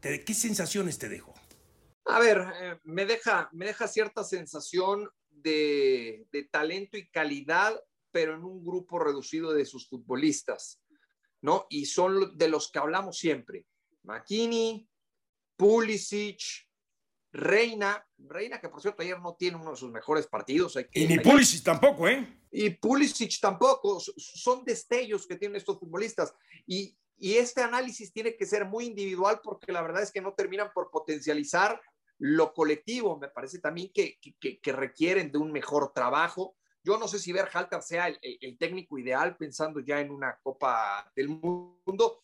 ¿Qué 0.00 0.34
sensaciones 0.34 0.98
te 0.98 1.08
dejó? 1.08 1.34
A 2.06 2.18
ver, 2.18 2.80
me, 2.82 3.04
deja, 3.04 3.48
me 3.52 3.66
deja 3.66 3.86
cierta 3.86 4.24
sensación 4.24 5.08
de, 5.30 6.26
de 6.32 6.44
talento 6.44 6.96
y 6.96 7.08
calidad, 7.08 7.78
pero 8.10 8.34
en 8.34 8.42
un 8.42 8.64
grupo 8.64 8.98
reducido 8.98 9.52
de 9.52 9.64
sus 9.64 9.86
futbolistas. 9.86 10.80
¿no? 11.42 11.66
Y 11.68 11.86
son 11.86 12.36
de 12.38 12.48
los 12.48 12.70
que 12.70 12.78
hablamos 12.78 13.18
siempre. 13.18 13.66
McKinney, 14.04 14.88
Pulisic, 15.56 16.40
Reina, 17.32 18.04
Reina 18.18 18.60
que 18.60 18.68
por 18.68 18.82
cierto 18.82 19.02
ayer 19.02 19.18
no 19.18 19.34
tiene 19.34 19.56
uno 19.56 19.70
de 19.70 19.76
sus 19.76 19.90
mejores 19.90 20.26
partidos. 20.26 20.76
y 20.92 21.06
ni 21.06 21.18
Pulisic 21.18 21.62
tampoco, 21.62 22.06
¿eh? 22.06 22.40
Y 22.50 22.70
Pulisic 22.70 23.40
tampoco, 23.40 23.98
son 24.00 24.64
destellos 24.64 25.26
que 25.26 25.36
tienen 25.36 25.56
estos 25.56 25.78
futbolistas. 25.78 26.34
Y, 26.66 26.94
y 27.16 27.36
este 27.36 27.62
análisis 27.62 28.12
tiene 28.12 28.36
que 28.36 28.44
ser 28.44 28.66
muy 28.66 28.84
individual 28.84 29.40
porque 29.42 29.72
la 29.72 29.80
verdad 29.80 30.02
es 30.02 30.12
que 30.12 30.20
no 30.20 30.34
terminan 30.34 30.70
por 30.74 30.90
potencializar 30.90 31.80
lo 32.18 32.52
colectivo. 32.52 33.18
Me 33.18 33.28
parece 33.28 33.58
también 33.58 33.90
que, 33.94 34.18
que, 34.38 34.60
que 34.60 34.72
requieren 34.72 35.32
de 35.32 35.38
un 35.38 35.50
mejor 35.50 35.92
trabajo. 35.94 36.54
Yo 36.84 36.98
no 36.98 37.08
sé 37.08 37.18
si 37.18 37.32
Berhalter 37.32 37.80
sea 37.80 38.08
el, 38.08 38.18
el, 38.22 38.58
técnico 38.58 38.98
ideal 38.98 39.36
pensando 39.36 39.80
ya 39.80 40.00
en 40.00 40.10
una 40.10 40.38
Copa 40.42 41.10
del 41.14 41.28
Mundo, 41.28 42.20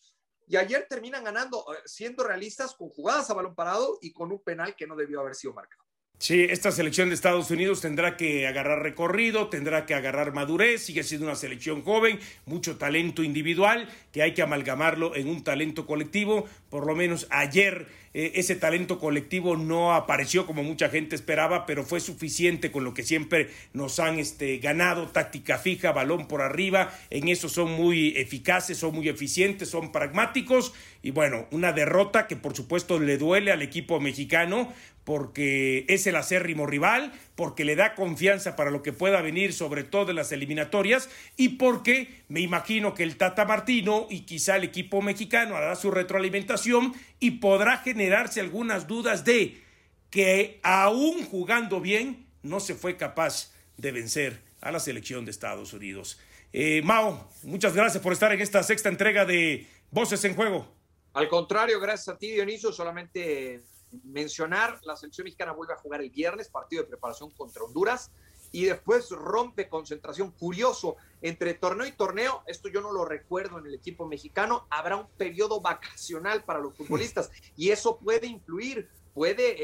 y 0.49 0.57
ayer 0.57 0.87
terminan 0.89 1.23
ganando, 1.23 1.63
eh, 1.73 1.77
siendo 1.85 2.23
realistas, 2.23 2.73
con 2.73 2.89
jugadas 2.89 3.29
a 3.29 3.35
balón 3.35 3.53
parado 3.53 3.99
y 4.01 4.11
con 4.11 4.31
un 4.31 4.43
penal 4.43 4.75
que 4.75 4.87
no 4.87 4.95
debió 4.95 5.21
haber 5.21 5.35
sido 5.35 5.53
marcado. 5.53 5.83
Sí, 6.17 6.43
esta 6.49 6.71
selección 6.71 7.07
de 7.07 7.15
Estados 7.15 7.49
Unidos 7.49 7.79
tendrá 7.79 8.17
que 8.17 8.45
agarrar 8.45 8.81
recorrido, 8.81 9.47
tendrá 9.47 9.85
que 9.85 9.93
agarrar 9.93 10.33
madurez, 10.33 10.83
sigue 10.83 11.03
siendo 11.03 11.27
una 11.27 11.35
selección 11.35 11.81
joven, 11.81 12.19
mucho 12.45 12.77
talento 12.77 13.23
individual, 13.23 13.87
que 14.11 14.21
hay 14.21 14.33
que 14.33 14.41
amalgamarlo 14.41 15.15
en 15.15 15.29
un 15.29 15.45
talento 15.45 15.85
colectivo. 15.85 16.45
Por 16.69 16.85
lo 16.85 16.93
menos 16.93 17.25
ayer 17.29 17.87
ese 18.13 18.55
talento 18.55 18.99
colectivo 18.99 19.55
no 19.55 19.93
apareció 19.93 20.45
como 20.45 20.63
mucha 20.63 20.89
gente 20.89 21.15
esperaba, 21.15 21.65
pero 21.65 21.83
fue 21.83 21.99
suficiente 21.99 22.71
con 22.71 22.83
lo 22.83 22.93
que 22.93 23.03
siempre 23.03 23.49
nos 23.73 23.99
han 23.99 24.19
este, 24.19 24.57
ganado, 24.57 25.07
táctica 25.09 25.57
fija, 25.57 25.91
balón 25.91 26.27
por 26.27 26.41
arriba, 26.41 26.91
en 27.09 27.27
eso 27.27 27.49
son 27.49 27.71
muy 27.71 28.13
eficaces, 28.17 28.77
son 28.77 28.95
muy 28.95 29.09
eficientes, 29.09 29.69
son 29.69 29.91
pragmáticos. 29.91 30.73
Y 31.01 31.11
bueno, 31.11 31.47
una 31.51 31.71
derrota 31.71 32.27
que 32.27 32.35
por 32.35 32.55
supuesto 32.55 32.99
le 32.99 33.17
duele 33.17 33.51
al 33.51 33.61
equipo 33.61 33.99
mexicano, 33.99 34.73
porque 35.03 35.85
es 35.87 36.05
el 36.05 36.15
acérrimo 36.15 36.67
rival, 36.67 37.11
porque 37.39 37.63
le 37.63 37.77
da 37.77 37.95
confianza 37.95 38.57
para 38.57 38.69
lo 38.69 38.83
que 38.83 38.91
pueda 38.91 39.21
venir, 39.21 39.53
sobre 39.53 39.85
todo 39.85 40.09
en 40.09 40.17
las 40.17 40.33
eliminatorias, 40.33 41.09
y 41.37 41.47
porque 41.55 42.21
me 42.27 42.41
imagino 42.41 42.93
que 42.93 43.03
el 43.03 43.15
Tata 43.15 43.45
Martino 43.45 44.07
y 44.09 44.25
quizá 44.25 44.57
el 44.57 44.65
equipo 44.65 45.01
mexicano 45.01 45.55
hará 45.55 45.77
su 45.77 45.89
retroalimentación 45.89 46.93
y 47.17 47.31
podrá 47.31 47.77
generarse 47.77 48.41
algunas 48.41 48.87
dudas 48.87 49.23
de 49.23 49.63
que 50.09 50.59
aún 50.63 51.23
jugando 51.23 51.79
bien 51.79 52.25
no 52.43 52.59
se 52.59 52.75
fue 52.75 52.97
capaz 52.97 53.53
de 53.77 53.93
vencer 53.93 54.41
a 54.59 54.73
la 54.73 54.81
selección 54.81 55.23
de 55.23 55.31
Estados 55.31 55.71
Unidos. 55.71 56.19
Eh, 56.51 56.81
Mao, 56.83 57.31
muchas 57.43 57.73
gracias 57.73 58.03
por 58.03 58.11
estar 58.11 58.33
en 58.33 58.41
esta 58.41 58.63
sexta 58.63 58.89
entrega 58.89 59.23
de 59.23 59.65
Voces 59.91 60.25
en 60.25 60.35
Juego. 60.35 60.67
Al 61.13 61.29
contrario, 61.29 61.79
gracias 61.79 62.13
a 62.13 62.17
ti, 62.17 62.31
Dionisio, 62.31 62.73
solamente 62.73 63.61
mencionar, 64.03 64.79
la 64.83 64.95
selección 64.95 65.25
mexicana 65.25 65.51
vuelve 65.51 65.73
a 65.73 65.77
jugar 65.77 66.01
el 66.01 66.09
viernes, 66.09 66.49
partido 66.49 66.83
de 66.83 66.89
preparación 66.89 67.31
contra 67.31 67.63
Honduras, 67.63 68.11
y 68.51 68.65
después 68.65 69.09
rompe 69.11 69.69
concentración. 69.69 70.31
Curioso, 70.31 70.97
entre 71.21 71.53
torneo 71.53 71.87
y 71.87 71.91
torneo, 71.91 72.43
esto 72.47 72.69
yo 72.69 72.81
no 72.81 72.91
lo 72.91 73.05
recuerdo 73.05 73.59
en 73.59 73.67
el 73.67 73.73
equipo 73.73 74.07
mexicano, 74.07 74.67
habrá 74.69 74.97
un 74.97 75.07
periodo 75.17 75.61
vacacional 75.61 76.43
para 76.43 76.59
los 76.59 76.75
futbolistas 76.75 77.31
y 77.55 77.69
eso 77.69 77.97
puede 77.97 78.27
influir, 78.27 78.89
puede 79.13 79.55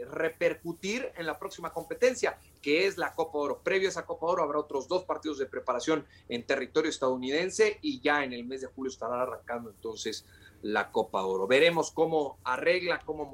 eh, 0.00 0.04
repercutir 0.06 1.12
en 1.16 1.26
la 1.26 1.38
próxima 1.38 1.72
competencia, 1.72 2.38
que 2.60 2.86
es 2.86 2.98
la 2.98 3.14
Copa 3.14 3.38
Oro. 3.38 3.60
Previo 3.62 3.88
a 3.88 3.90
esa 3.90 4.06
Copa 4.06 4.26
Oro 4.26 4.42
habrá 4.42 4.58
otros 4.58 4.88
dos 4.88 5.04
partidos 5.04 5.38
de 5.38 5.46
preparación 5.46 6.06
en 6.28 6.44
territorio 6.44 6.90
estadounidense 6.90 7.78
y 7.80 8.00
ya 8.00 8.24
en 8.24 8.32
el 8.32 8.44
mes 8.44 8.62
de 8.62 8.66
julio 8.66 8.90
estará 8.90 9.22
arrancando 9.22 9.70
entonces 9.70 10.26
la 10.62 10.90
Copa 10.90 11.24
Oro. 11.24 11.46
Veremos 11.46 11.90
cómo 11.90 12.38
arregla, 12.42 13.00
cómo 13.04 13.26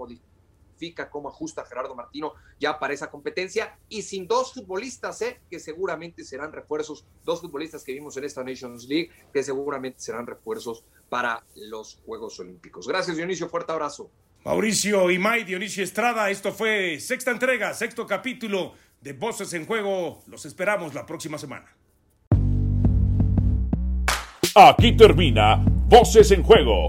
modifica 0.80 1.10
cómo 1.10 1.28
ajusta 1.28 1.64
Gerardo 1.64 1.94
Martino 1.94 2.32
ya 2.58 2.78
para 2.78 2.94
esa 2.94 3.10
competencia 3.10 3.76
y 3.88 4.02
sin 4.02 4.26
dos 4.26 4.54
futbolistas, 4.54 5.20
¿eh? 5.22 5.40
que 5.50 5.60
seguramente 5.60 6.24
serán 6.24 6.52
refuerzos, 6.52 7.04
dos 7.24 7.40
futbolistas 7.40 7.84
que 7.84 7.92
vimos 7.92 8.16
en 8.16 8.24
esta 8.24 8.42
Nations 8.42 8.86
League, 8.88 9.10
que 9.32 9.42
seguramente 9.42 10.00
serán 10.00 10.26
refuerzos 10.26 10.84
para 11.08 11.44
los 11.54 12.00
Juegos 12.06 12.40
Olímpicos. 12.40 12.88
Gracias, 12.88 13.16
Dionisio, 13.16 13.48
fuerte 13.48 13.72
abrazo. 13.72 14.10
Mauricio 14.44 15.10
Imay, 15.10 15.44
Dionisio 15.44 15.84
Estrada, 15.84 16.30
esto 16.30 16.52
fue 16.52 16.98
sexta 16.98 17.30
entrega, 17.30 17.74
sexto 17.74 18.06
capítulo 18.06 18.72
de 19.00 19.12
Voces 19.12 19.52
en 19.52 19.66
Juego. 19.66 20.22
Los 20.28 20.46
esperamos 20.46 20.94
la 20.94 21.04
próxima 21.04 21.36
semana. 21.36 21.76
Aquí 24.54 24.96
termina 24.96 25.62
Voces 25.88 26.30
en 26.30 26.42
Juego 26.42 26.88